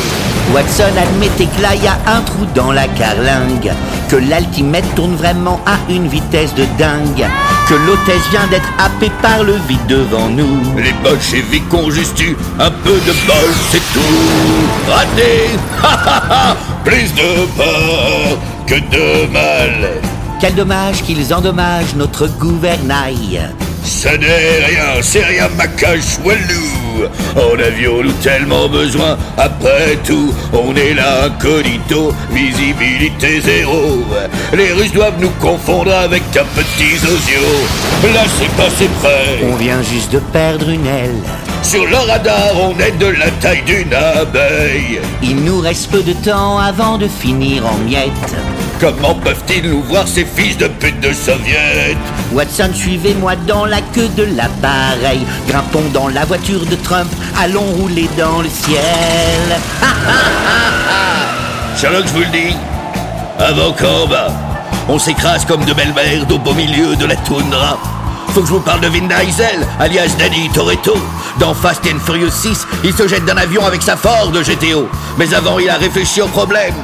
Watson, 0.53 0.84
admettez 0.97 1.47
que 1.47 1.62
là 1.62 1.75
y 1.75 1.88
a 1.88 1.97
un 2.08 2.21
trou 2.21 2.45
dans 2.55 2.71
la 2.71 2.88
carlingue. 2.88 3.73
Que 4.10 4.15
l'altimètre 4.15 4.88
tourne 4.95 5.15
vraiment 5.15 5.60
à 5.65 5.77
une 5.91 6.08
vitesse 6.08 6.53
de 6.55 6.63
dingue. 6.77 7.27
Que 7.67 7.73
l'hôtesse 7.73 8.29
vient 8.31 8.47
d'être 8.47 8.69
happée 8.79 9.12
par 9.21 9.43
le 9.43 9.55
vide 9.67 9.86
devant 9.88 10.29
nous. 10.29 10.62
Les 10.77 10.93
bolcheviks 11.03 11.73
ont 11.73 11.89
juste 11.89 12.19
eu 12.21 12.38
un 12.60 12.71
peu 12.71 12.93
de 12.93 13.13
bol, 13.27 13.51
c'est 13.71 13.84
tout. 13.93 14.89
Raté 14.89 15.49
Ha, 15.84 15.99
ha, 16.05 16.23
ha. 16.29 16.58
Plus 16.86 17.13
de 17.13 17.45
peur 17.58 18.38
que 18.67 18.75
de 18.75 19.31
mal. 19.34 20.01
Quel 20.39 20.55
dommage 20.55 21.01
qu'ils 21.01 21.34
endommagent 21.34 21.95
notre 21.95 22.27
gouvernail. 22.27 23.41
Ce 23.86 24.10
n'est 24.10 24.65
rien, 24.65 25.02
c'est 25.02 25.24
rien, 25.24 25.48
Macache 25.56 26.17
Walou. 26.24 27.08
En 27.36 27.60
avions-nous 27.60 28.13
tellement 28.13 28.67
besoin 28.67 29.15
Après 29.38 29.95
tout, 30.04 30.34
on 30.54 30.76
est 30.76 30.95
là 30.95 31.26
incognito, 31.26 32.12
visibilité 32.32 33.41
zéro. 33.41 34.04
Les 34.54 34.71
Russes 34.71 34.91
doivent 34.93 35.19
nous 35.19 35.30
confondre 35.39 35.93
avec 35.93 36.24
un 36.36 36.45
petit 36.60 36.95
osios. 37.06 38.12
Là, 38.13 38.24
c'est 38.39 38.52
passé 38.56 38.89
près. 39.02 39.45
On 39.52 39.56
vient 39.56 39.84
juste 39.84 40.12
de 40.13 40.19
perdre 40.19 40.67
une 40.69 40.88
aile. 40.88 41.21
Sur 41.62 41.86
le 41.86 41.98
radar, 41.98 42.54
on 42.60 42.80
est 42.80 42.98
de 42.98 43.08
la 43.08 43.30
taille 43.39 43.63
d'une 43.63 43.93
abeille. 43.93 45.00
Il 45.21 45.43
nous 45.43 45.60
reste 45.60 45.91
peu 45.91 46.02
de 46.02 46.13
temps 46.13 46.58
avant 46.58 46.98
de 46.98 47.08
finir 47.08 47.65
en 47.67 47.78
miettes. 47.78 48.36
Comment 48.80 49.16
peuvent-ils 49.16 49.70
nous 49.70 49.82
voir, 49.84 50.06
ces 50.06 50.26
fils 50.26 50.58
de 50.58 50.68
pute 50.68 51.00
de 51.00 51.14
soviets? 51.14 51.96
Watson, 52.34 52.72
suivez-moi 52.74 53.36
dans 53.48 53.66
la 53.66 53.80
queue 53.82 54.10
de 54.18 54.24
l'appareil. 54.36 55.26
Grimpons 55.48 55.90
dans 55.94 56.10
la 56.10 56.26
voiture 56.26 56.66
de 56.66 56.76
Trump, 56.76 57.10
allons 57.40 57.62
rouler 57.62 58.10
dans 58.18 58.42
le 58.42 58.50
ciel. 58.50 58.82
Sherlock, 61.78 62.06
je 62.08 62.14
vous 62.14 62.20
le 62.20 62.26
dis, 62.26 62.56
avant 63.40 63.72
qu'en 63.72 64.08
bas, 64.08 64.28
on 64.90 65.00
s'écrase 65.00 65.46
comme 65.46 65.64
de 65.64 65.74
belles 65.74 65.94
merdes 65.94 66.32
au 66.32 66.38
beau 66.38 66.54
milieu 66.54 66.96
de 66.98 67.06
la 67.06 67.16
toundra. 67.16 67.80
Faut 68.30 68.42
que 68.42 68.48
je 68.48 68.54
vous 68.54 68.60
parle 68.60 68.82
de 68.82 68.88
Vin 68.88 69.08
Diesel, 69.08 69.66
alias 69.80 70.16
Danny 70.20 70.50
Toretto. 70.50 70.96
Dans 71.40 71.54
Fast 71.54 71.86
and 71.86 72.00
Furious 72.00 72.32
6, 72.32 72.68
il 72.84 72.94
se 72.94 73.08
jette 73.08 73.26
d'un 73.26 73.38
avion 73.38 73.66
avec 73.66 73.82
sa 73.82 73.96
Ford 73.96 74.32
GTO. 74.32 74.88
Mais 75.18 75.34
avant, 75.34 75.60
il 75.60 75.70
a 75.70 75.76
réfléchi 75.76 76.22
au 76.22 76.28
problème 76.28 76.76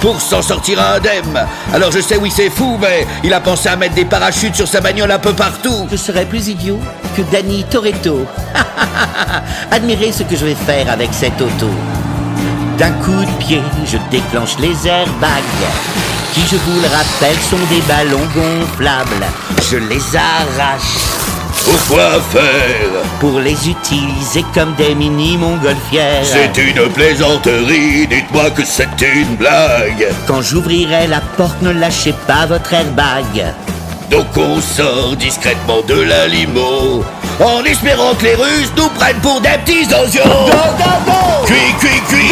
pour 0.00 0.20
s'en 0.20 0.42
sortir 0.42 0.80
indemne. 0.80 1.46
Alors 1.72 1.92
je 1.92 2.00
sais, 2.00 2.16
oui, 2.16 2.32
c'est 2.34 2.50
fou, 2.50 2.78
mais 2.80 3.06
il 3.22 3.32
a 3.32 3.40
pensé 3.40 3.68
à 3.68 3.76
mettre 3.76 3.94
des 3.94 4.04
parachutes 4.04 4.54
sur 4.54 4.68
sa 4.68 4.80
bagnole 4.80 5.10
un 5.10 5.18
peu 5.18 5.32
partout. 5.32 5.88
Je 5.90 5.96
serais 5.96 6.24
plus 6.24 6.48
idiot 6.48 6.80
que 7.16 7.22
Danny 7.22 7.64
Toretto. 7.64 8.26
Admirez 9.70 10.12
ce 10.12 10.22
que 10.22 10.36
je 10.36 10.46
vais 10.46 10.54
faire 10.54 10.90
avec 10.90 11.10
cette 11.12 11.40
auto. 11.40 11.70
D'un 12.78 12.92
coup 12.92 13.24
de 13.24 13.44
pied, 13.44 13.60
je 13.84 13.98
déclenche 14.10 14.58
les 14.58 14.88
airbags, 14.88 15.42
qui, 16.32 16.42
je 16.50 16.56
vous 16.56 16.80
le 16.80 16.88
rappelle, 16.88 17.36
sont 17.50 17.64
des 17.68 17.80
ballons 17.82 18.26
gonflables. 18.34 19.26
Je 19.70 19.76
les 19.76 20.02
arrache 20.16 20.98
Pourquoi 21.64 22.20
faire 22.30 23.02
pour 23.20 23.40
les 23.40 23.68
utiliser 23.68 24.44
comme 24.54 24.74
des 24.74 24.94
mini 24.94 25.36
montgolfières. 25.36 26.24
C'est 26.24 26.56
une 26.56 26.88
plaisanterie, 26.90 28.06
dites-moi 28.06 28.50
que 28.50 28.64
c'est 28.64 28.88
une 29.02 29.36
blague. 29.36 30.08
Quand 30.26 30.42
j'ouvrirai 30.42 31.06
la 31.06 31.20
porte, 31.20 31.60
ne 31.62 31.70
lâchez 31.70 32.14
pas 32.26 32.46
votre 32.46 32.72
airbag. 32.72 33.54
Donc 34.10 34.26
on 34.36 34.60
sort 34.60 35.14
discrètement 35.16 35.82
de 35.86 36.00
la 36.00 36.26
limo, 36.26 37.04
en 37.38 37.62
espérant 37.64 38.14
que 38.14 38.24
les 38.24 38.34
Russes 38.34 38.72
nous 38.76 38.88
prennent 38.88 39.20
pour 39.20 39.40
des 39.40 39.56
petits 39.64 39.86
osios. 39.94 40.22
Cui, 41.46 41.54
cui, 41.78 42.00
cui. 42.08 42.30